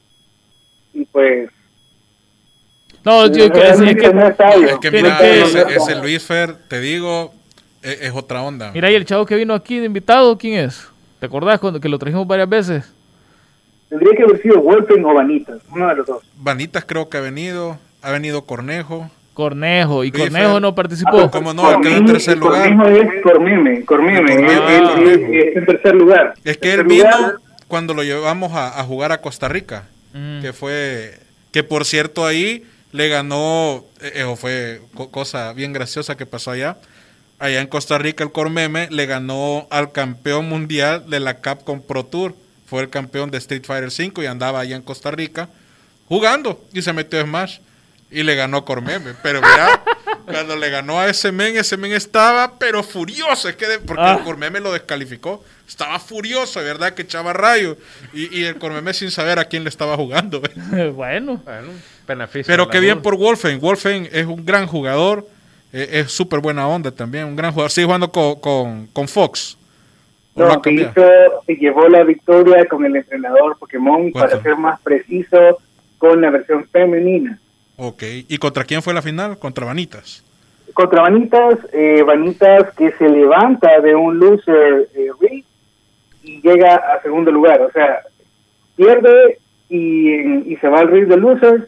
[0.94, 1.50] y pues
[3.06, 4.28] No, yo, que- es, es que, no.
[4.28, 7.34] Es mira, que- ese, ese Luis Fer, te digo,
[7.82, 8.72] es, es otra onda.
[8.74, 10.88] mira, y el chavo que vino aquí de invitado, ¿quién es?
[11.20, 12.94] ¿Te acordás cuando que lo trajimos varias veces?
[13.90, 16.24] Tendría que haber sido Wolfen o Vanitas, uno de los dos.
[16.36, 19.10] Vanitas creo que ha venido, ha venido Cornejo.
[19.40, 20.04] Cornejo.
[20.04, 21.32] Y Cornejo no Ah, participó.
[21.32, 21.80] ¿Cómo no?
[21.80, 22.76] Quedó en tercer lugar.
[22.76, 26.34] Cornejo es él- él- él es en tercer lugar.
[26.44, 27.36] Es que él vino lugar,
[27.70, 30.42] cuando lo llevamos a, a jugar a Costa Rica, Mm.
[30.42, 31.18] que fue,
[31.54, 36.52] que por cierto ahí le ganó, eh, eso fue co- cosa bien graciosa que pasó
[36.52, 36.76] allá.
[37.40, 42.04] Allá en Costa Rica el Cormeme le ganó al campeón mundial de la Capcom Pro
[42.04, 42.36] Tour.
[42.66, 45.48] Fue el campeón de Street Fighter 5 y andaba allá en Costa Rica
[46.10, 47.60] jugando y se metió en Smash
[48.12, 49.12] y le ganó a Cormeme.
[49.22, 49.84] Pero mira,
[50.26, 54.02] cuando le ganó a ese men, ese men estaba pero furioso, es que de- porque
[54.04, 54.16] Ah.
[54.20, 55.44] el Cormeme lo descalificó.
[55.68, 57.78] Estaba furioso, de verdad, que echaba rayos.
[58.14, 60.42] Y, y el Cormeme sin saber a quién le estaba jugando.
[60.94, 61.38] bueno.
[61.46, 61.70] Bueno,
[62.08, 62.52] beneficio.
[62.52, 63.60] Pero qué bien por Wolfen.
[63.60, 65.28] Wolfen es un gran jugador.
[65.72, 67.26] eh, es súper buena onda también.
[67.26, 67.70] Un gran jugador.
[67.70, 69.56] Sigue jugando con, con, con Fox.
[70.34, 71.04] ¿O lo No, que hizo,
[71.46, 74.30] se llevó la victoria con el entrenador Pokémon, ¿Cuánto?
[74.32, 75.60] para ser más preciso,
[76.00, 77.38] con la versión femenina.
[77.80, 78.04] Ok.
[78.28, 79.38] ¿Y contra quién fue la final?
[79.40, 80.24] Contra Vanitas.
[80.74, 85.44] Contra Vanitas, eh, Vanitas que se levanta de un loser eh,
[86.24, 87.62] y llega a segundo lugar.
[87.62, 88.02] O sea,
[88.76, 91.64] pierde y, y se va al rig de losers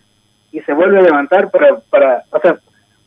[0.51, 2.57] y se vuelve a levantar para, para o sea,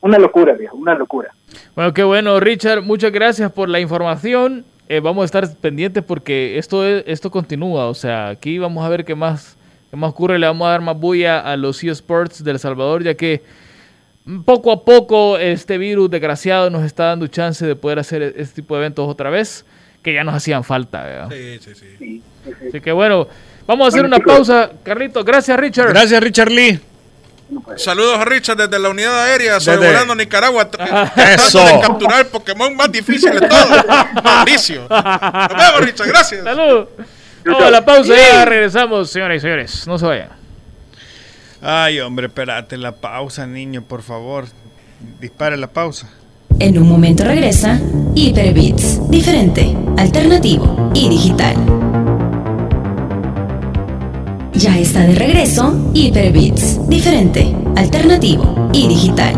[0.01, 1.31] una locura, viejo, una locura.
[1.77, 2.83] Bueno, qué bueno, Richard.
[2.83, 4.65] Muchas gracias por la información.
[4.89, 7.87] Eh, vamos a estar pendientes porque esto es- esto continúa.
[7.87, 9.57] O sea, aquí vamos a ver qué más,
[9.95, 10.39] qué más ocurre.
[10.39, 13.43] Le vamos a dar más bulla a los eSports de El Salvador, ya que
[14.45, 18.57] poco a poco este virus desgraciado nos está dando chance de poder hacer e- este
[18.63, 19.65] tipo de eventos otra vez,
[20.03, 21.03] que ya nos hacían falta.
[21.05, 21.29] ¿verdad?
[21.31, 21.87] Sí, sí, sí.
[21.99, 22.69] Sí, sí, sí.
[22.71, 23.29] Así que bueno,
[23.67, 24.71] vamos a hacer una pausa.
[24.83, 25.91] Carlitos, gracias, Richard.
[25.91, 26.81] Gracias, Richard Lee.
[27.77, 30.71] Saludos a Richard desde la unidad aérea, sobrevolando Nicaragua, Eso.
[31.63, 33.85] tratando de capturar el Pokémon más difícil de todos,
[34.25, 34.87] Mauricio.
[34.89, 36.43] Nos vemos, Richard, gracias.
[36.43, 36.87] Salud.
[37.45, 39.87] Vamos a la pausa, ya regresamos, señores y señores.
[39.87, 40.29] No se vayan.
[41.61, 44.47] Ay, hombre, espérate la pausa, niño, por favor.
[45.21, 46.11] Dispare la pausa.
[46.59, 47.81] En un momento regresa
[48.15, 51.57] Hyperbits, diferente, alternativo y digital.
[54.53, 59.35] Ya está de regreso Hyperbits, diferente, alternativo y digital.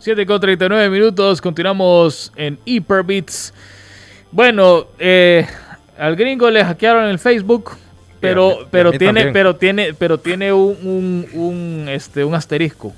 [0.00, 3.52] Siete con 39 minutos, continuamos en Hyperbits.
[4.30, 5.44] Bueno, eh,
[5.98, 7.72] al gringo le hackearon el Facebook,
[8.20, 9.32] pero, pero tiene, también.
[9.32, 12.94] pero tiene, pero tiene un, un, un, este, un asterisco.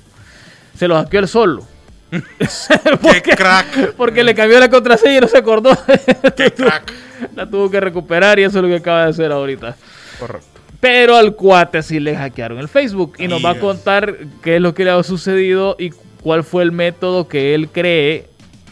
[0.77, 1.65] Se lo hackeó él solo.
[2.11, 5.75] Qué crack, Porque le cambió la contraseña y no se acordó.
[6.37, 6.93] qué crack.
[7.35, 9.75] la tuvo que recuperar y eso es lo que acaba de hacer ahorita.
[10.19, 10.47] Correcto.
[10.79, 14.61] Pero al cuate sí le hackearon el Facebook y nos va a contar qué es
[14.61, 15.91] lo que le ha sucedido y
[16.21, 18.27] cuál fue el método que él cree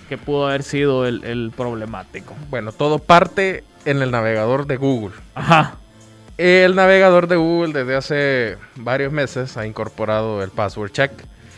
[0.08, 2.36] que pudo haber sido el, el problemático.
[2.50, 5.16] Bueno, todo parte en el navegador de Google.
[5.36, 5.76] Ajá.
[6.38, 11.12] El navegador de Google desde hace varios meses ha incorporado el password check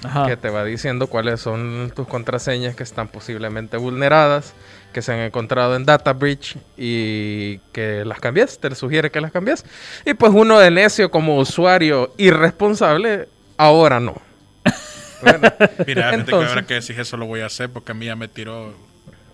[0.03, 0.25] Ajá.
[0.25, 4.53] que te va diciendo cuáles son tus contraseñas que están posiblemente vulneradas,
[4.91, 9.31] que se han encontrado en data breach y que las cambies, te sugiere que las
[9.31, 9.65] cambies.
[10.03, 13.27] Y pues uno de necio como usuario irresponsable,
[13.57, 14.30] ahora no.
[15.21, 15.39] Bueno,
[15.87, 18.05] Mira, gente que Entonces- ahora que decís eso lo voy a hacer porque a mí
[18.05, 18.73] ya me tiró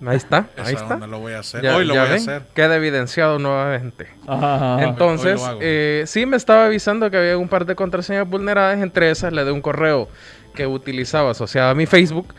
[0.06, 0.94] ahí está, esa ahí está.
[0.94, 1.62] onda, lo voy a hacer.
[1.64, 2.44] Ya, Hoy lo voy a hacer.
[2.54, 4.08] Queda evidenciado nuevamente.
[4.28, 4.84] Ajá, ajá.
[4.84, 9.34] Entonces, eh, sí me estaba avisando que había un par de contraseñas vulneradas, entre esas
[9.34, 10.08] la de un correo
[10.54, 12.34] que utilizaba asociada a mi Facebook.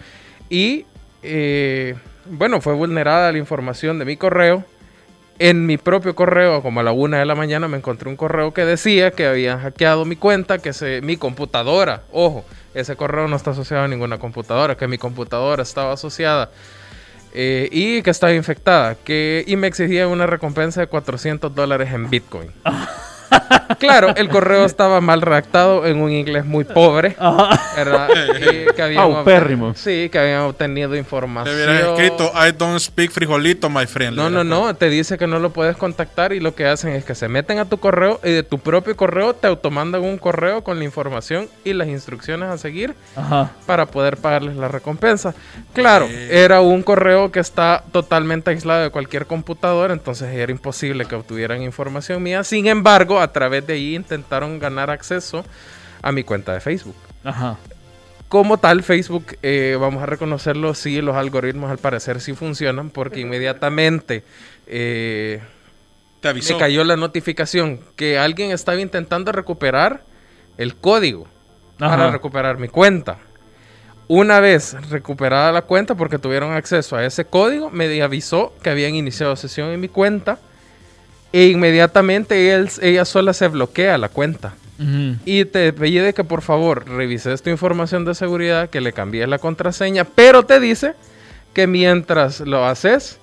[0.51, 0.87] Y,
[1.23, 1.95] eh,
[2.27, 4.65] bueno, fue vulnerada la información de mi correo.
[5.41, 8.53] En mi propio correo, como a la una de la mañana, me encontré un correo
[8.53, 13.37] que decía que habían hackeado mi cuenta, que se, mi computadora, ojo, ese correo no
[13.37, 16.51] está asociado a ninguna computadora, que mi computadora estaba asociada
[17.35, 22.11] eh, y que estaba infectada, que, y me exigía una recompensa de 400 dólares en
[22.11, 22.51] Bitcoin.
[23.79, 27.17] claro, el correo estaba mal redactado en un inglés muy pobre.
[27.77, 28.09] ¿verdad?
[28.41, 31.55] Y que habían Sí, que habían obtenido Te información.
[31.55, 34.17] hubieras escrito I don't speak frijolito, my friend.
[34.17, 37.05] No, no, no, te dice que no lo puedes contactar y lo que hacen es
[37.05, 40.63] que se meten a tu correo y de tu propio correo te automandan un correo
[40.65, 43.51] con la información y las instrucciones a seguir Ajá.
[43.67, 45.35] para poder pagarles la recompensa.
[45.73, 46.45] Claro, Eh.
[46.45, 51.63] era un correo que está totalmente aislado de cualquier computadora, entonces era imposible que obtuvieran
[51.63, 52.45] información mía.
[52.45, 55.45] Sin embargo, a través de ahí intentaron ganar acceso
[56.03, 56.97] a mi cuenta de Facebook.
[57.25, 57.57] Ajá.
[58.29, 63.21] Como tal, Facebook, eh, vamos a reconocerlo, sí, los algoritmos al parecer sí funcionan, porque
[63.21, 64.23] inmediatamente
[64.67, 65.41] eh,
[66.21, 66.53] Te avisó.
[66.55, 70.03] me cayó la notificación que alguien estaba intentando recuperar
[70.59, 71.27] el código
[71.79, 73.17] para recuperar mi cuenta.
[74.09, 78.95] Una vez recuperada la cuenta, porque tuvieron acceso a ese código, me avisó que habían
[78.95, 80.39] iniciado sesión en mi cuenta
[81.33, 84.55] e inmediatamente él- ella sola se bloquea la cuenta.
[85.25, 89.39] Y te pide que por favor revises tu información de seguridad, que le cambies la
[89.39, 90.95] contraseña, pero te dice
[91.53, 93.19] que mientras lo haces,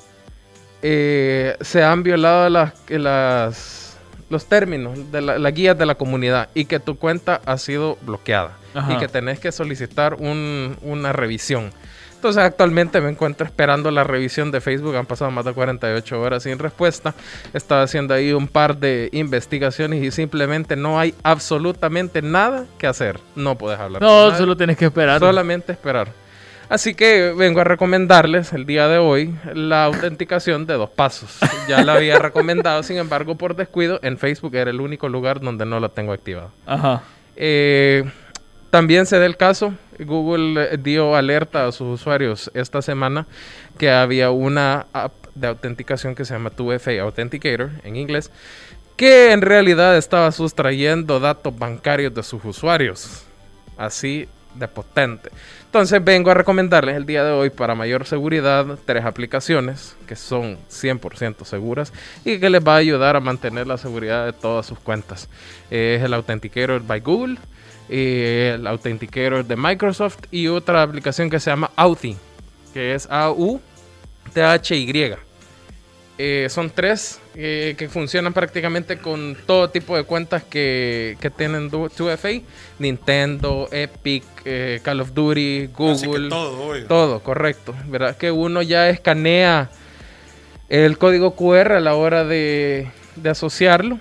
[0.82, 3.98] eh, se han violado las, las-
[4.30, 7.98] los términos de la- las guías de la comunidad y que tu cuenta ha sido
[8.02, 8.94] bloqueada Ajá.
[8.94, 11.72] y que tenés que solicitar un- una revisión.
[12.26, 14.96] Entonces actualmente me encuentro esperando la revisión de Facebook.
[14.96, 17.14] Han pasado más de 48 horas sin respuesta.
[17.54, 23.20] Estaba haciendo ahí un par de investigaciones y simplemente no hay absolutamente nada que hacer.
[23.36, 24.00] No puedes hablar.
[24.00, 24.40] con No, nadie.
[24.40, 25.20] solo tienes que esperar.
[25.20, 26.08] Solamente esperar.
[26.68, 31.38] Así que vengo a recomendarles el día de hoy la autenticación de dos pasos.
[31.68, 35.64] Ya la había recomendado, sin embargo, por descuido, en Facebook era el único lugar donde
[35.68, 36.50] no la tengo activada.
[36.66, 37.04] Ajá.
[37.36, 38.04] Eh,
[38.76, 43.26] también se da el caso, Google eh, dio alerta a sus usuarios esta semana
[43.78, 48.32] que había una app de autenticación que se llama 2FA Authenticator en inglés,
[48.98, 53.24] que en realidad estaba sustrayendo datos bancarios de sus usuarios.
[53.78, 55.30] Así de potente.
[55.64, 60.58] Entonces vengo a recomendarles el día de hoy para mayor seguridad tres aplicaciones que son
[60.70, 61.94] 100% seguras
[62.26, 65.30] y que les va a ayudar a mantener la seguridad de todas sus cuentas.
[65.72, 67.38] Es el Authenticator by Google,
[67.90, 72.18] eh, el Authenticator de Microsoft y otra aplicación que se llama Authy,
[72.74, 74.86] que es A-U-T-H-Y.
[76.18, 81.70] Eh, son tres eh, que funcionan prácticamente con todo tipo de cuentas que, que tienen
[81.70, 82.42] 2FA.
[82.80, 86.30] Nintendo, Epic, eh, Call of Duty, Google.
[86.30, 86.86] todo.
[86.88, 87.76] Todo, correcto.
[87.88, 88.16] ¿Verdad?
[88.16, 89.70] Que uno ya escanea
[90.70, 94.00] el código QR a la hora de, de asociarlo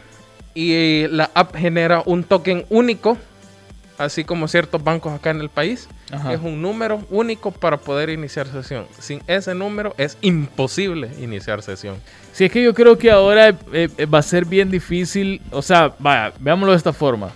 [0.54, 3.18] y la app genera un token único,
[4.04, 5.88] así como ciertos bancos acá en el país.
[6.10, 6.32] Ajá.
[6.32, 8.86] Es un número único para poder iniciar sesión.
[8.98, 11.96] Sin ese número es imposible iniciar sesión.
[12.32, 15.62] Si es que yo creo que ahora eh, eh, va a ser bien difícil, o
[15.62, 17.30] sea, vaya, veámoslo de esta forma.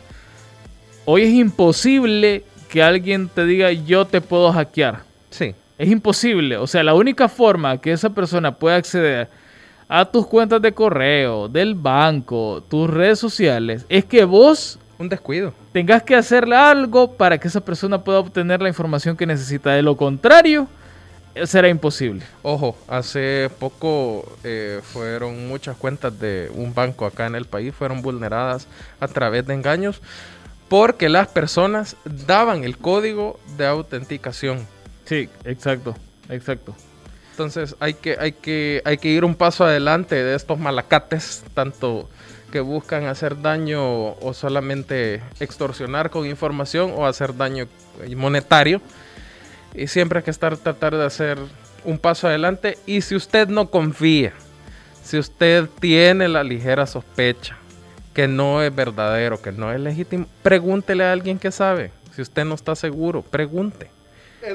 [1.04, 5.00] Hoy es imposible que alguien te diga yo te puedo hackear.
[5.30, 5.54] Sí.
[5.78, 6.56] Es imposible.
[6.56, 9.28] O sea, la única forma que esa persona pueda acceder
[9.88, 15.54] a tus cuentas de correo, del banco, tus redes sociales, es que vos Un descuido.
[15.72, 19.70] tengas que hacerle algo para que esa persona pueda obtener la información que necesita.
[19.70, 20.66] De lo contrario,
[21.44, 22.24] será imposible.
[22.42, 28.02] Ojo, hace poco eh, fueron muchas cuentas de un banco acá en el país fueron
[28.02, 28.66] vulneradas
[29.00, 30.00] a través de engaños
[30.68, 34.66] porque las personas daban el código de autenticación.
[35.04, 35.94] Sí, exacto,
[36.28, 36.74] exacto.
[37.30, 42.08] Entonces hay que, hay que, hay que ir un paso adelante de estos malacates, tanto
[42.50, 47.66] que buscan hacer daño o solamente extorsionar con información o hacer daño
[48.16, 48.80] monetario.
[49.74, 51.38] Y siempre hay que estar tratar de hacer
[51.84, 52.78] un paso adelante.
[52.86, 54.32] Y si usted no confía,
[55.02, 57.56] si usted tiene la ligera sospecha
[58.14, 61.92] que no es verdadero, que no es legítimo, pregúntele a alguien que sabe.
[62.14, 63.90] Si usted no está seguro, pregunte.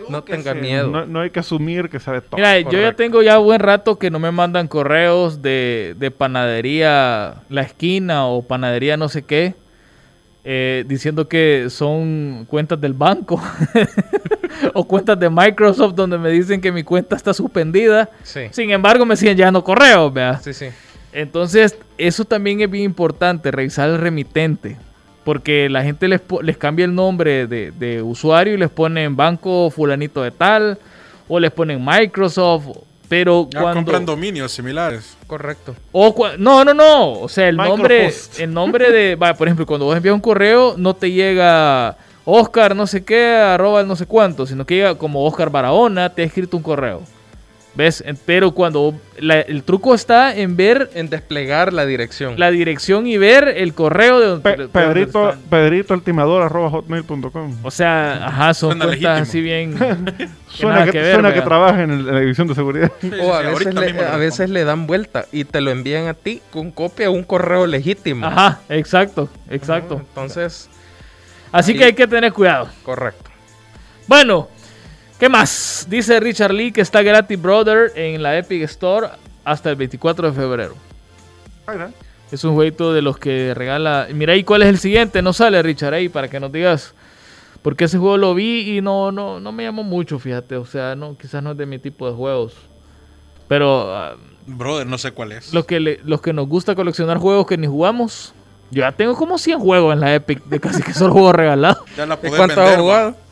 [0.09, 0.89] No tenga miedo.
[0.89, 2.37] No, no hay que asumir que sabe todo.
[2.37, 7.41] Mira, yo ya tengo ya buen rato que no me mandan correos de, de panadería
[7.49, 9.55] La Esquina o panadería no sé qué.
[10.45, 13.41] eh, diciendo que son cuentas del banco
[14.73, 18.09] o cuentas de Microsoft donde me dicen que mi cuenta está suspendida.
[18.23, 18.41] Sí.
[18.51, 20.39] Sin embargo, me siguen llegando correos, vea.
[20.39, 20.67] Sí, sí.
[21.11, 24.77] Entonces, eso también es bien importante, revisar el remitente.
[25.23, 29.15] Porque la gente les, po- les cambia el nombre de, de usuario y les ponen
[29.15, 30.77] banco fulanito de tal,
[31.27, 32.65] o les ponen Microsoft,
[33.07, 33.79] pero Ya cuando...
[33.79, 35.15] compran dominios similares.
[35.27, 35.75] Correcto.
[35.91, 37.13] O cua- no, no, no.
[37.13, 40.75] O sea, el nombre, el nombre de, vaya, por ejemplo, cuando vos envías un correo,
[40.77, 41.95] no te llega
[42.25, 46.21] Oscar no sé qué, arroba no sé cuánto, sino que llega como Oscar Barahona, te
[46.21, 47.01] ha escrito un correo.
[47.75, 48.03] ¿Ves?
[48.27, 52.35] Pero cuando la- el truco está en ver En desplegar la dirección.
[52.37, 55.33] la dirección y ver el correo de donde, Pe- Pedrito.
[55.49, 57.57] Pedrito Altimador arroba hotmail.com.
[57.63, 59.11] O sea, ajá, son Suena cuentas legítimo.
[59.23, 60.29] así bien.
[60.49, 62.91] Suena, que, que ver, suena que trabaja en, el- en la división de seguridad.
[63.01, 65.71] Sí, sí, o a sí, veces, le, a veces le dan vuelta y te lo
[65.71, 68.27] envían a ti con copia de un correo legítimo.
[68.27, 69.95] Ajá, exacto, exacto.
[70.09, 70.69] Entonces,
[71.51, 71.77] Así Sí.
[71.79, 72.67] que hay que tener cuidado.
[72.83, 73.31] correcto.
[74.07, 74.47] Bueno,
[75.23, 75.87] ¿qué más?
[75.89, 79.07] Dice Richard Lee que está gratis Brother en la Epic Store
[79.45, 80.75] hasta el 24 de febrero.
[82.29, 84.09] Es un jueguito de los que regala.
[84.13, 85.21] Mira ahí cuál es el siguiente.
[85.21, 86.93] No sale Richard ahí para que nos digas.
[87.61, 90.57] Porque ese juego lo vi y no, no, no me llamó mucho, fíjate.
[90.57, 92.55] O sea, no, quizás no es de mi tipo de juegos.
[93.47, 95.53] Pero ah, Brother, no sé cuál es.
[95.53, 98.33] los, que le- los que nos gusta coleccionar juegos que ni jugamos.
[98.71, 101.77] Yo ya tengo como 100 juegos en la Epic de casi que solo juegos regalados.
[101.95, 103.22] Ya la ¿Y podés cuánto vender, has jugado?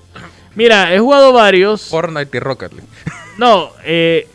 [0.56, 1.84] Mira, he jugado varios.
[1.90, 2.88] Fortnite y Rocket League.
[3.38, 4.28] No, eh,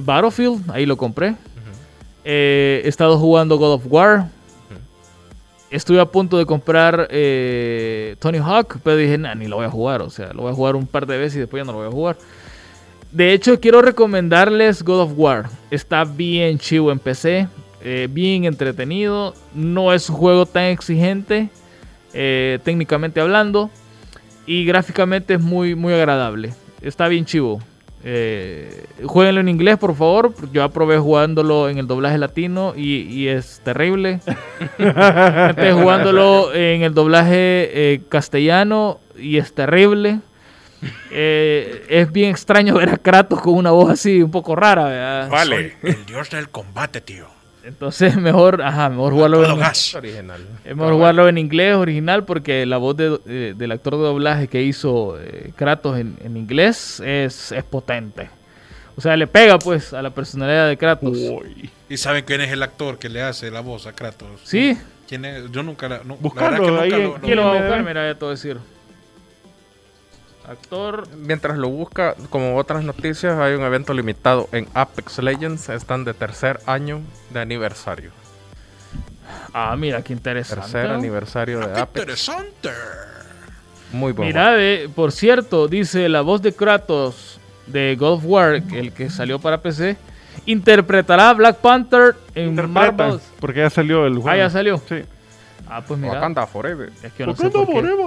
[0.00, 1.34] Battlefield, ahí lo compré.
[2.24, 4.28] Eh, he estado jugando God of War.
[5.68, 9.70] Estuve a punto de comprar eh, Tony Hawk, pero dije, nah, ni lo voy a
[9.70, 10.00] jugar.
[10.00, 11.78] O sea, lo voy a jugar un par de veces y después ya no lo
[11.78, 12.16] voy a jugar.
[13.12, 15.48] De hecho, quiero recomendarles God of War.
[15.70, 17.48] Está bien chivo en PC,
[17.82, 19.34] eh, bien entretenido.
[19.54, 21.50] No es un juego tan exigente,
[22.12, 23.70] eh, técnicamente hablando.
[24.46, 26.54] Y gráficamente es muy, muy agradable.
[26.80, 27.60] Está bien chivo.
[28.08, 30.32] Eh, jueguenlo en inglés, por favor.
[30.52, 34.20] Yo aprobé jugándolo en el doblaje latino y, y es terrible.
[34.78, 37.34] Empecé jugándolo en el doblaje
[37.94, 40.20] eh, castellano y es terrible.
[41.10, 45.30] Eh, es bien extraño ver a Kratos con una voz así un poco rara, ¿verdad?
[45.30, 45.76] Vale.
[45.82, 47.35] el dios del combate, tío.
[47.66, 49.94] Entonces mejor, ajá, mejor jugarlo en, gas.
[49.94, 50.40] Original.
[50.64, 54.48] es mejor jugarlo en inglés original porque la voz de- de- del actor de doblaje
[54.48, 58.30] que hizo eh, Kratos en, en inglés es, es potente.
[58.96, 61.18] O sea, le pega pues a la personalidad de Kratos.
[61.88, 64.28] ¿Y saben quién es el actor que le hace la voz a Kratos?
[64.44, 65.50] Sí, ¿Quién es?
[65.52, 66.00] Yo nunca la.
[66.02, 67.84] No, Buscalo la que ahí nunca lo- ¿quién lo va a buscar?
[67.84, 68.56] Mira, ya te voy a decir.
[70.48, 71.08] Actor.
[71.16, 75.68] Mientras lo busca, como otras noticias, hay un evento limitado en Apex Legends.
[75.68, 78.10] Están de tercer año de aniversario.
[79.52, 80.62] Ah, mira, qué interesante.
[80.62, 82.02] Tercer aniversario de ¡Qué Apex.
[82.02, 82.70] interesante!
[83.92, 84.28] Muy bueno.
[84.28, 84.54] Mira,
[84.94, 89.38] por cierto, dice la voz de Kratos de God of War, que el que salió
[89.38, 89.96] para PC,
[90.44, 93.20] interpretará a Black Panther en Interpreta, Marvel.
[93.40, 94.28] porque ya salió el juego.
[94.30, 94.80] Ah, ya salió.
[94.88, 95.02] Sí.
[95.68, 96.14] Ah, pues mira.
[96.14, 96.90] Wakanda Forever.
[97.02, 98.06] Es que yo no sé por qué forever.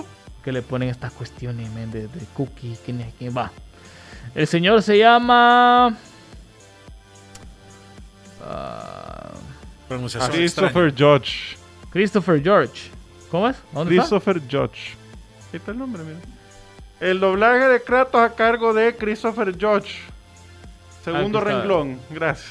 [0.49, 2.79] Que le ponen estas cuestiones de, de cookies.
[2.83, 3.13] ¿Quién es?
[3.19, 3.51] ¿Quién va?
[4.33, 5.95] El señor se llama.
[9.87, 11.17] Pronunciación Christopher extraña.
[11.19, 11.57] Judge.
[11.91, 12.89] Christopher George.
[13.29, 13.57] ¿Cómo es?
[13.71, 14.01] ¿Dónde está?
[14.01, 14.95] Christopher Judge.
[15.51, 16.17] Ahí está el nombre, mira.
[16.99, 19.99] El doblaje de Kratos a cargo de Christopher Judge.
[21.05, 21.99] Segundo renglón.
[22.09, 22.49] Gracias.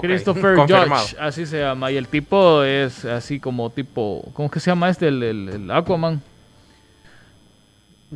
[0.00, 0.56] Christopher.
[0.56, 1.92] Judge, así se llama.
[1.92, 4.26] Y el tipo es así como tipo.
[4.32, 5.08] ¿Cómo es que se llama este?
[5.08, 6.22] El, el- el Aquaman.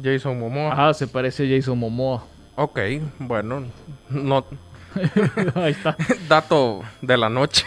[0.02, 0.72] Jason Momoa.
[0.72, 2.24] Ajá, se parece a Jason Momoa.
[2.56, 2.80] Ok,
[3.18, 3.64] bueno.
[4.08, 4.44] No,
[5.54, 5.96] Ahí está.
[6.28, 7.64] dato de la noche.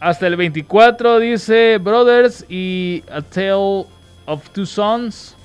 [0.00, 3.86] Hasta el 24 dice Brothers y A Tale
[4.26, 5.36] of Two Sons.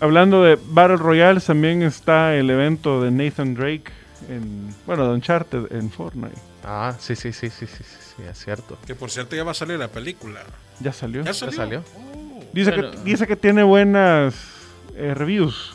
[0.00, 3.92] Hablando de Battle Royale, también está el evento de Nathan Drake
[4.28, 6.38] en, bueno, de Uncharted en Fortnite.
[6.64, 8.78] Ah, sí, sí, sí, sí, sí, sí, sí, es cierto.
[8.86, 10.40] Que por cierto ya va a salir la película.
[10.80, 11.22] Ya salió.
[11.22, 11.84] ¿Ya ¿Ya salió?
[11.96, 12.42] Oh.
[12.52, 14.34] Dice, que, dice que tiene buenas
[15.00, 15.74] eh, reviews.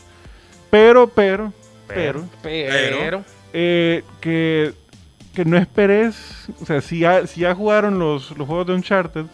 [0.70, 1.52] Pero, pero,
[1.86, 3.24] pero, Pero.
[3.52, 4.72] eh, que,
[5.34, 9.26] que no esperes, o sea, si ya, si ya jugaron los, los juegos de Uncharted,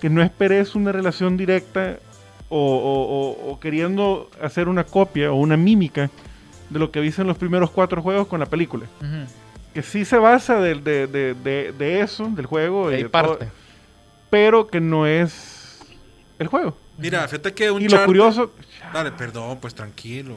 [0.00, 1.98] que no esperes una relación directa
[2.48, 6.10] o, o- o- o queriendo hacer una copia o una mímica
[6.70, 8.86] de lo que viste en los primeros cuatro juegos con la película.
[9.74, 13.08] Que sí se basa de, de- de- de eso, del juego, de y ahí de
[13.08, 13.48] todo, parte.
[14.30, 15.78] pero que no es
[16.38, 16.76] el juego.
[16.98, 18.52] Mira, fíjate que un Y lo curioso,
[18.92, 20.36] Dale, perdón, pues tranquilo.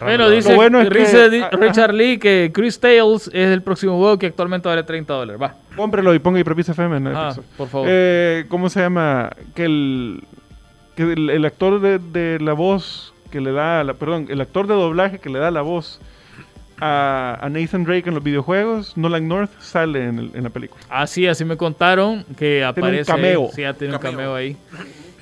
[0.00, 3.62] Bueno, dice bueno es que- dice di- ah, Richard Lee que Chris Tales es el
[3.62, 5.40] próximo juego que actualmente vale 30 dólares.
[5.40, 7.44] Va, cómprelo y ponga Hyperpix FM en Ajá, Epic.
[7.56, 7.86] por favor.
[7.90, 9.30] Eh, ¿Cómo se llama?
[9.54, 10.24] Que el
[10.96, 14.66] que el, el actor de, de la voz que le da, la, perdón, el actor
[14.66, 16.00] de doblaje que le da la voz
[16.80, 20.80] a, a Nathan Drake en los videojuegos, Nolan North, sale en, el- en la película.
[20.88, 23.04] Así, así me contaron que aparece.
[23.10, 23.46] cameo.
[23.46, 23.50] ahí.
[23.54, 24.16] Sí, ya tiene un Cameo.
[24.18, 24.56] cameo ahí.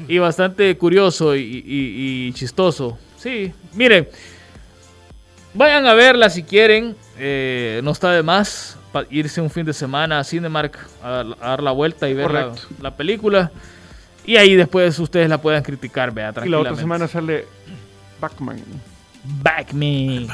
[0.09, 2.99] Y bastante curioso y, y- y chistoso.
[3.19, 4.09] Sí, miren.
[5.55, 6.95] Vayan a verla si quieren.
[7.19, 8.77] eh, no está de más
[9.11, 12.31] irse un fin de semana a Cinemark a, a dar la vuelta y ver
[12.81, 13.51] la, película.
[14.25, 16.71] Y ahí después ustedes la puedan criticar, vea, Y la tranquilamente.
[16.73, 17.47] otra semana sale
[18.21, 18.59] Batman,
[19.43, 20.27] Batman.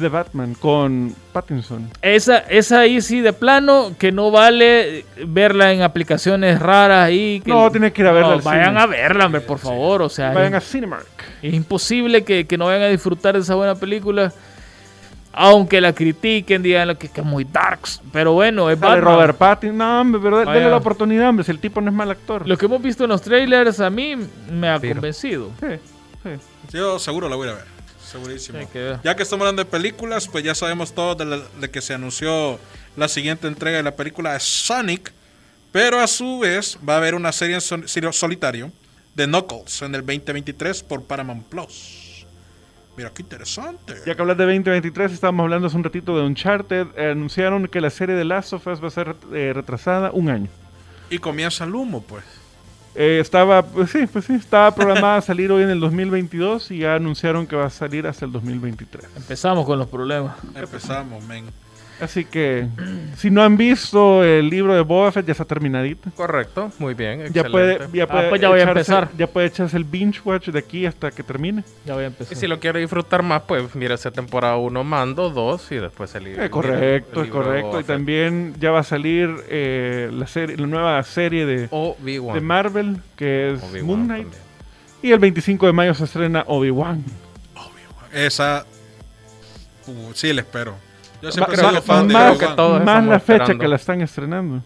[0.00, 1.90] The Batman, con Pattinson.
[2.02, 7.40] Esa, esa ahí sí de plano que no vale verla en aplicaciones raras ahí.
[7.44, 8.80] Que No, tiene que ir a verla No, al vayan cine.
[8.80, 10.02] a verla, hombre, por favor.
[10.02, 11.06] O sea, Vayan a es, Cinemark.
[11.42, 14.32] es imposible que, que no vayan a disfrutar de esa buena película.
[15.38, 18.00] Aunque la critiquen, digan lo que, que es muy darks.
[18.10, 19.02] Pero bueno, es Batman.
[19.02, 19.76] Robert Pattinson.
[19.76, 20.50] No, hombre, pero Vaya.
[20.52, 21.44] denle la oportunidad, hombre.
[21.44, 22.48] Si el tipo no es mal actor.
[22.48, 24.16] Lo que hemos visto en los trailers a mí
[24.50, 24.94] me ha Tiro.
[24.94, 25.50] convencido.
[25.60, 25.66] Sí,
[26.22, 26.30] sí.
[26.72, 27.75] Yo seguro la voy a ver.
[28.16, 28.70] Segurísimo.
[28.72, 31.80] Que- Ya que estamos hablando de películas, pues ya sabemos todos de, la- de que
[31.80, 32.58] se anunció
[32.96, 35.12] la siguiente entrega de la película Sonic.
[35.72, 38.72] Pero a su vez va a haber una serie en sol- solitario
[39.14, 42.24] de Knuckles en el 2023 por Paramount Plus.
[42.96, 43.94] Mira, qué interesante.
[44.06, 46.86] Ya que hablas de 2023, estábamos hablando hace un ratito de Uncharted.
[46.96, 50.30] Eh, anunciaron que la serie de Last of Us va a ser eh, retrasada un
[50.30, 50.48] año.
[51.10, 52.24] Y comienza el humo, pues.
[52.98, 56.78] Eh, estaba, pues sí, pues sí, estaba programada a salir hoy en el 2022 y
[56.78, 59.04] ya anunciaron que va a salir hasta el 2023.
[59.16, 60.34] Empezamos con los problemas.
[60.54, 61.44] Empezamos, men.
[61.98, 62.66] Así que,
[63.16, 66.10] si no han visto el libro de Boba Fett, ya está terminadito.
[66.14, 69.08] Correcto, muy bien, Ya puede, ya puede, Ah, pues ya voy a echarse- empezar.
[69.16, 71.64] Ya puede echarse el binge watch de aquí hasta que termine.
[71.86, 72.36] Ya voy a Y empezar.
[72.36, 76.24] si lo quiere disfrutar más, pues mira esa temporada 1 mando, 2 y después el
[76.24, 76.44] libro.
[76.44, 77.80] Eh, correcto, el es libro correcto.
[77.80, 82.34] Y también ya va a salir eh, la, serie, la nueva serie de, Obi-Wan.
[82.34, 84.22] de Marvel, que es Obi-Wan Moon Knight.
[84.24, 84.42] también.
[85.02, 87.02] Y el 25 de mayo se estrena Obi-Wan.
[88.12, 88.66] Esa.
[89.86, 90.76] uh, sí, la espero.
[91.22, 92.38] Yo siempre he sido fan de más.
[92.56, 93.62] Todos más la fecha esperando.
[93.62, 94.62] que la están estrenando.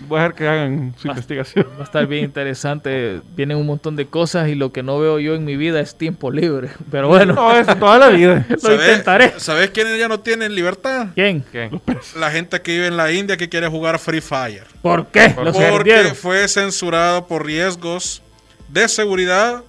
[0.00, 1.66] Voy a dejar que hagan su investigación.
[1.76, 3.20] Va a estar bien interesante.
[3.34, 5.98] Vienen un montón de cosas y lo que no veo yo en mi vida es
[5.98, 6.70] tiempo libre.
[6.90, 8.46] Pero bueno, No, es toda la vida.
[8.48, 9.34] lo ¿Sabes- intentaré.
[9.38, 11.08] ¿Sabes quiénes ya no tienen libertad?
[11.16, 11.44] ¿Quién?
[11.50, 11.68] ¿Qué?
[12.16, 14.66] La gente que vive en la India que quiere jugar Free Fire.
[14.82, 15.32] ¿Por qué?
[15.34, 16.14] Porque perdieron.
[16.14, 18.22] fue censurado por riesgos
[18.68, 19.62] de seguridad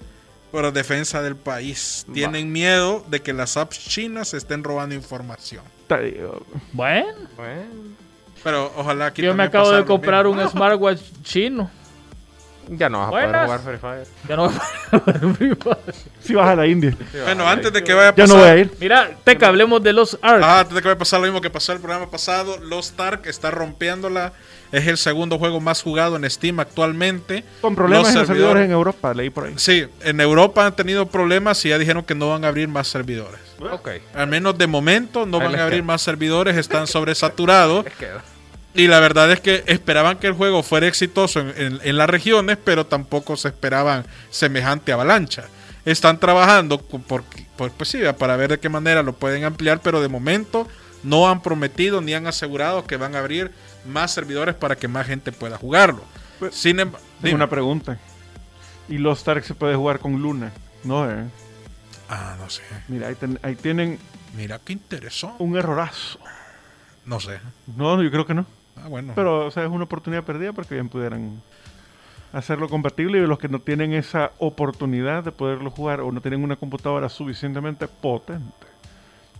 [0.51, 2.05] por defensa del país.
[2.13, 5.63] Tienen miedo de que las apps chinas estén robando información.
[6.73, 7.63] Bueno, Bueno,
[8.43, 11.69] Pero ojalá aquí yo me acabo de comprar un smartwatch chino.
[12.69, 14.07] Ya no vas a poder jugar Free Fire.
[14.27, 14.55] Ya no voy
[14.91, 15.95] a poder Free Fire.
[16.21, 16.93] Si vas a la India.
[17.25, 18.29] Bueno, antes de que vaya a Ya pasar...
[18.37, 18.71] no voy a ir.
[18.79, 20.41] Mira, Teca, hablemos de los Ark.
[20.43, 22.99] Ah, antes de que vaya a pasar lo mismo que pasó el programa pasado, Lost
[22.99, 24.33] Ark está rompiéndola.
[24.71, 27.43] Es el segundo juego más jugado en Steam actualmente.
[27.61, 29.53] Con problemas Los en los servidores servidores- en Europa, leí por ahí.
[29.57, 32.87] Sí, en Europa han tenido problemas y ya dijeron que no van a abrir más
[32.87, 33.39] servidores.
[33.59, 33.89] Ok.
[34.13, 35.87] Al menos de momento no Ahí van a abrir queda.
[35.87, 37.85] más servidores, están sobresaturados.
[38.79, 42.09] Y la verdad es que esperaban que el juego fuera exitoso en, en- en las
[42.09, 45.43] regiones, pero tampoco se esperaban semejante avalancha.
[45.83, 47.23] Están trabajando cu- por,
[47.57, 50.67] por- pues sí, para ver de qué manera lo pueden ampliar, pero de momento
[51.03, 53.51] no han prometido ni han asegurado que van a abrir
[53.85, 56.03] más servidores para que más gente pueda jugarlo.
[56.39, 57.97] Pues, Sin em- Tengo una pregunta.
[58.87, 60.51] ¿Y los Stark se puede jugar con Luna?
[60.85, 61.25] No, eh.
[62.07, 62.61] Ah, no sé.
[62.87, 63.99] Mira, ahí, ten- ahí tienen
[64.37, 65.43] Mira qué interesante.
[65.43, 66.17] un errorazo.
[67.05, 67.39] No sé.
[67.75, 68.45] No, yo creo que no.
[68.83, 69.13] Ah, bueno.
[69.15, 71.41] Pero, o sea, es una oportunidad perdida porque bien pudieran
[72.31, 76.43] hacerlo compatible y los que no tienen esa oportunidad de poderlo jugar o no tienen
[76.43, 78.69] una computadora suficientemente potente.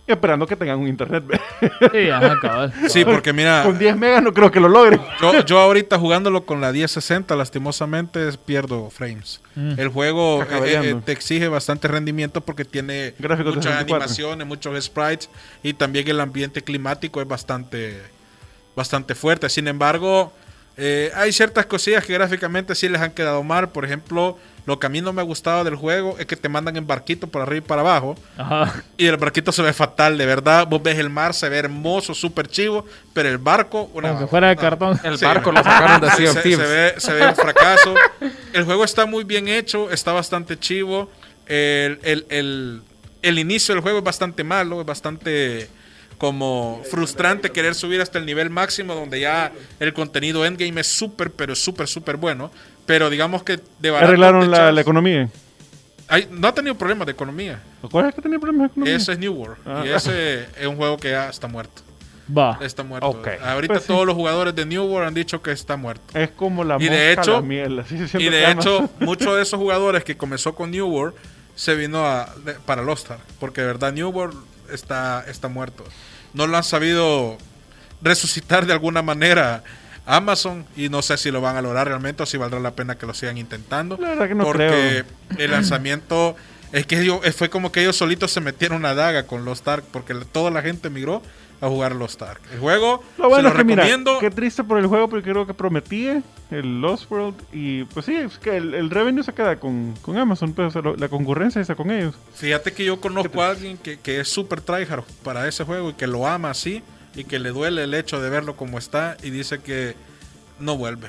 [0.08, 1.22] Y esperando que tengan un internet.
[1.92, 2.72] Sí, ajá, cabal.
[2.88, 5.00] sí, porque mira, Con 10 megas no creo que lo logren.
[5.20, 9.40] yo, yo ahorita jugándolo con la 1060, lastimosamente pierdo frames.
[9.54, 9.78] Mm.
[9.78, 13.94] El juego eh, eh, te exige bastante rendimiento porque tiene Gráficos muchas 64.
[13.96, 15.28] animaciones, muchos sprites
[15.62, 18.00] y también el ambiente climático es bastante,
[18.76, 19.48] bastante fuerte.
[19.48, 20.32] Sin embargo,
[20.76, 23.68] eh, hay ciertas cosillas que gráficamente sí les han quedado mal.
[23.70, 26.48] Por ejemplo, lo que a mí no me ha gustado del juego es que te
[26.48, 28.14] mandan en barquito por arriba y para abajo.
[28.36, 28.82] Ajá.
[28.96, 30.66] Y el barquito se ve fatal, de verdad.
[30.66, 33.90] Vos ves el mar, se ve hermoso, súper chivo, pero el barco...
[33.94, 34.60] Una, Como que fuera de no.
[34.60, 35.00] cartón.
[35.02, 35.24] el Sí.
[35.24, 36.68] barco lo sacaron de Se, Sea of se- Thieves.
[36.68, 37.94] se ve, se ve un fracaso.
[38.52, 41.10] El juego está muy bien hecho, está bastante chivo.
[41.46, 42.82] El, el- el-
[43.22, 45.68] el inicio del juego es bastante malo, es bastante
[46.20, 51.30] como frustrante querer subir hasta el nivel máximo donde ya el contenido endgame es súper,
[51.30, 52.50] pero súper, súper bueno.
[52.84, 55.30] Pero digamos que de barato Arreglaron la, economía.
[56.08, 57.62] Hay- no ha tenido problemas de economía.
[57.90, 58.96] ¿Cuál es que tenía problemas de economía?
[58.96, 59.56] Ese es New World.
[59.64, 59.82] Ah.
[59.86, 61.80] Y ese es un juego que ya está muerto.
[62.36, 62.58] Va.
[62.60, 63.06] Está muerto.
[63.42, 63.88] Ahorita Pues sí.
[63.88, 66.18] todos los jugadores de New World han dicho que está muerto.
[66.18, 67.78] Es como la Y de mosca hecho- la miel.
[67.78, 71.14] así se siente Y de hecho, muchos de esos jugadores que comenzó con New World
[71.54, 73.22] se vino a, de- para Lost Ark.
[73.38, 74.36] Porque de verdad New World
[74.70, 75.84] está, está muerto.
[76.34, 77.36] No lo han sabido
[78.02, 79.62] resucitar de alguna manera
[80.06, 80.64] Amazon.
[80.76, 83.06] Y no sé si lo van a lograr realmente o si valdrá la pena que
[83.06, 83.96] lo sigan intentando.
[84.00, 85.38] La verdad que no porque creo.
[85.44, 86.36] el lanzamiento
[86.72, 89.84] es que ellos- fue como que ellos solitos se metieron una daga con Lost Ark.
[89.92, 91.22] Porque toda la gente migró
[91.60, 92.40] a jugar Lost Ark.
[92.52, 94.18] El juego Lo bueno se lo es que mira, recomiendo.
[94.18, 98.16] qué triste por el juego porque creo que prometía el Lost World y pues sí,
[98.16, 101.08] es que el, el revenue se queda con, con Amazon, pues o sea, lo- la
[101.08, 102.14] concurrencia está con ellos.
[102.34, 105.92] Fíjate que yo conozco a alguien que, que es súper tryhard para ese juego y
[105.94, 106.82] que lo ama así
[107.14, 109.94] y que le duele el hecho de verlo como está y dice que
[110.58, 111.08] no vuelve.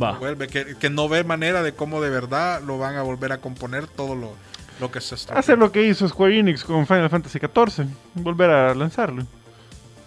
[0.00, 0.12] Va.
[0.12, 3.32] No vuelve, que, que no ve manera de cómo de verdad lo van a volver
[3.32, 4.32] a componer todo lo,
[4.80, 5.38] lo que se está.
[5.38, 9.26] Hacer lo que hizo Square Enix con Final Fantasy XIV, volver a lanzarlo.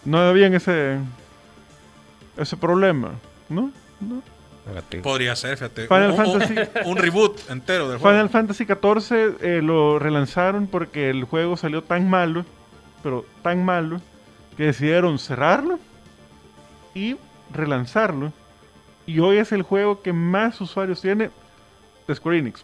[0.05, 0.99] No había ese
[2.37, 3.11] ese problema,
[3.49, 3.71] ¿no?
[3.99, 4.21] ¿No?
[4.67, 5.03] Negativo.
[5.03, 5.87] Podría ser, fíjate.
[5.87, 8.29] Final un, Fantasy- un reboot entero del Final juego.
[8.29, 12.45] Fantasy XIV eh, lo relanzaron porque el juego salió tan malo,
[13.03, 14.01] pero tan malo,
[14.57, 15.79] que decidieron cerrarlo
[16.93, 17.15] y
[17.53, 18.33] relanzarlo.
[19.05, 21.29] Y hoy es el juego que más usuarios tiene
[22.07, 22.63] de Square Enix.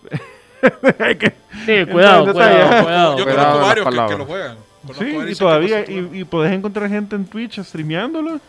[0.99, 1.33] Hay que-
[1.65, 3.17] Sí, cuidado, cuidado, cuidado.
[3.17, 4.57] Yo conozco varios que, lo juegan.
[4.97, 8.39] Sí, y todavía, y, y podés encontrar gente en Twitch streameándolo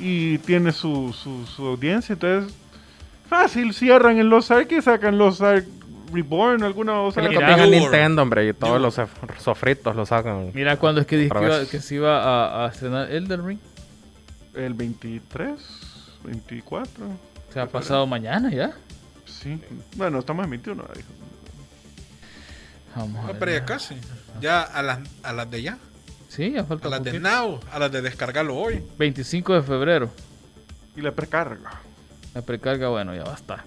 [0.00, 2.12] y tiene su, su, su audiencia.
[2.14, 2.54] Entonces,
[3.28, 5.66] fácil, cierran en los Ark y sacan los Ark
[6.12, 7.22] Reborn, alguna Que cosa.
[7.22, 10.50] le Mira, copien a Nintendo, hombre, y todos los sof- sofritos lo sacan.
[10.54, 11.68] Mira cuando es que, vez.
[11.70, 13.58] que se iba a, a estrenar Elden Ring.
[14.54, 15.50] El 23,
[16.24, 17.04] 24.
[17.52, 18.72] Se ha pasado mañana ya.
[19.24, 19.58] Sí.
[19.96, 20.84] Bueno, estamos en 21.
[20.94, 21.08] dijo.
[22.96, 23.94] Vamos a pero ya casi.
[24.40, 25.78] Ya a las, a las de ya.
[26.28, 27.28] Sí, ya falta A las de poquito.
[27.28, 27.60] now.
[27.72, 28.82] A las de descargarlo hoy.
[28.98, 30.10] 25 de febrero.
[30.96, 31.80] Y la precarga.
[32.34, 33.64] La precarga, bueno, ya va a estar.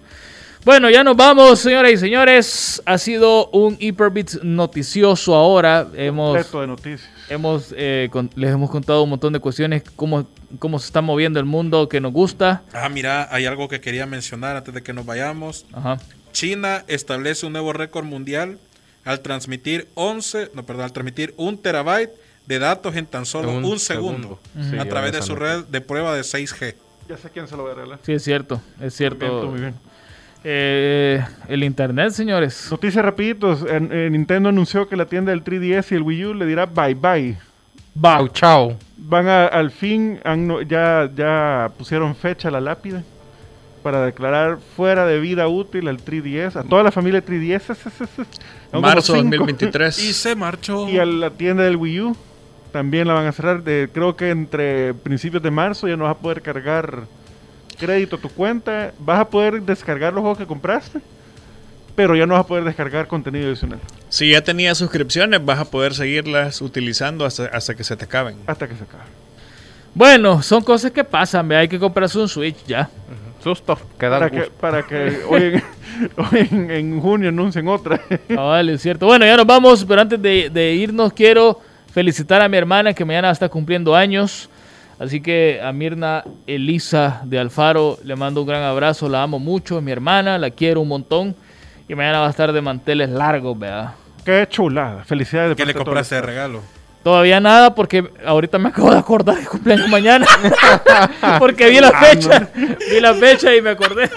[0.64, 2.82] Bueno, ya nos vamos, señoras y señores.
[2.86, 5.86] Ha sido un Hyperbits noticioso ahora.
[5.94, 7.10] Hemos, Completo de noticias.
[7.28, 10.26] hemos eh, con- les hemos contado un montón de cuestiones, cómo,
[10.58, 12.62] cómo se está moviendo el mundo que nos gusta.
[12.72, 15.66] Ah, mira, hay algo que quería mencionar antes de que nos vayamos.
[15.72, 15.98] Ajá.
[16.32, 18.58] China establece un nuevo récord mundial
[19.06, 22.10] al transmitir 11, no, perdón, al transmitir un terabyte
[22.46, 24.38] de datos en tan solo En un, segundo,
[24.70, 25.44] Sí, a través de su nota.
[25.44, 26.74] red de prueba de 6G.
[27.08, 27.98] Ya sé quién se lo va a regalar.
[28.02, 29.26] Sí, es cierto, es cierto.
[29.26, 29.74] Muy bien, muy bien.
[30.44, 32.68] Eh, el internet, señores.
[32.70, 33.62] Noticias rapiditos.
[33.68, 36.66] En- en Nintendo anunció que la tienda del 3DS y el Wii U le dirá
[36.66, 37.36] bye bye.
[38.00, 38.76] Chau, chau.
[38.96, 43.02] Van a- al fin, han ya, ya pusieron fecha a la lápida
[43.82, 47.76] para declarar fuera de vida útil al 3DS, a toda la familia 3DS.
[48.72, 49.36] Marzo cinco.
[49.36, 49.98] 2023.
[49.98, 50.88] Y se marchó.
[50.88, 52.16] Y a la tienda del Wii U
[52.72, 53.62] también la van a cerrar.
[53.62, 57.04] De, creo que entre principios de marzo ya no vas a poder cargar
[57.78, 58.92] crédito a tu cuenta.
[58.98, 61.00] Vas a poder descargar los juegos que compraste,
[61.94, 65.64] pero ya no vas a poder descargar contenido adicional Si ya tenías suscripciones, vas a
[65.70, 68.36] poder seguirlas utilizando hasta, hasta que se te acaben.
[68.46, 69.04] hasta que se acabe.
[69.94, 72.90] Bueno, son cosas que pasan, ve, hay que comprarse un Switch ya.
[73.46, 75.62] Susto, que da Para que, para que hoy, en,
[76.16, 78.00] hoy en, en junio anuncien otra.
[78.30, 79.06] Ah, vale, es cierto.
[79.06, 81.60] Bueno, ya nos vamos, pero antes de, de irnos quiero
[81.92, 84.50] felicitar a mi hermana que mañana está cumpliendo años.
[84.98, 89.78] Así que a Mirna Elisa de Alfaro le mando un gran abrazo, la amo mucho,
[89.78, 91.36] es mi hermana, la quiero un montón.
[91.88, 93.94] Y mañana va a estar de manteles largos, vea.
[94.24, 95.04] Qué chulada.
[95.04, 95.50] Felicidades.
[95.50, 96.62] de ¿Qué le compraste de regalo?
[97.06, 100.26] Todavía nada porque ahorita me acabo de acordar que cumpleaños mañana.
[101.38, 102.48] porque vi la Ah, fecha.
[102.90, 104.10] Vi la fecha y me acordé.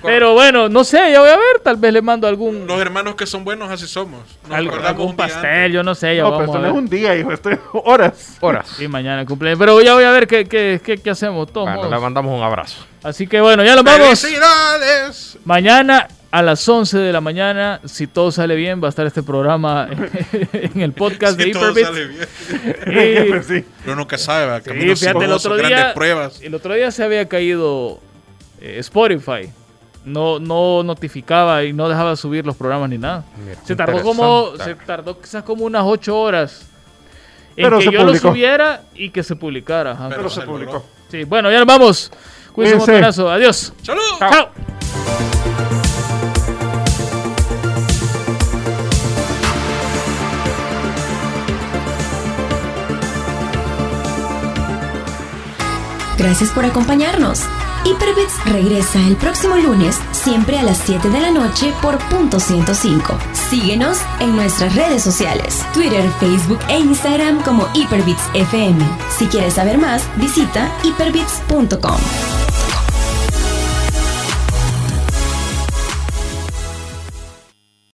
[0.00, 1.58] Pero bueno, no sé, ya voy a ver.
[1.64, 4.20] Tal vez le mando algún, Los hermanos que son buenos así somos.
[4.44, 6.14] Nos algo- acordamos algún pastel, yo no sé.
[6.14, 7.32] Ya No, pero esto no es un día, hijo.
[7.32, 8.36] Esto es horas.
[8.38, 8.68] Horas.
[8.78, 9.58] Sí, mañana cumpleaños.
[9.58, 11.52] Pero ya voy a ver qué, qué, qué, qué hacemos.
[11.52, 11.90] todos Bueno, modos.
[11.92, 12.86] le mandamos un abrazo.
[13.02, 14.20] Así que bueno, ya nos vamos.
[14.20, 15.36] ¡Felicidades!
[15.44, 19.22] Mañana a las 11 de la mañana, si todo sale bien, va a estar este
[19.22, 19.88] programa
[20.52, 21.88] en el podcast Si de todo Hyperbits.
[21.88, 23.26] sale bien.
[23.26, 23.64] Y- Pues sí.
[23.84, 24.60] Pero nunca sabe.
[24.62, 26.40] Sí, fíjate, el otro grandes día, pruebas.
[26.42, 27.98] el otro día se había caído
[28.60, 29.50] eh, Spotify.
[30.04, 33.24] No, no notificaba y no dejaba subir los programas ni nada.
[33.44, 36.62] Mira, Se tardó como, se tardó quizás como unas 8 horas
[37.56, 38.04] en Pero que yo publicó.
[38.28, 39.90] lo subiera y que se publicara.
[39.90, 40.08] Ajá.
[40.08, 40.86] Pero Pero se publicó.
[41.10, 42.10] Sí, bueno, ya nos vamos.
[42.52, 43.28] Cuídense un.
[43.28, 43.72] Adiós.
[43.82, 44.00] ¡Salud!
[44.18, 44.50] Chao.
[56.20, 57.40] Gracias por acompañarnos.
[57.82, 63.18] Hyperbits regresa el próximo lunes, siempre a las 7 de la noche por punto 105.
[63.48, 68.78] Síguenos en nuestras redes sociales, Twitter, Facebook e Instagram como Hyperbits FM.
[69.16, 72.79] Si quieres saber más, visita hyperbits.com.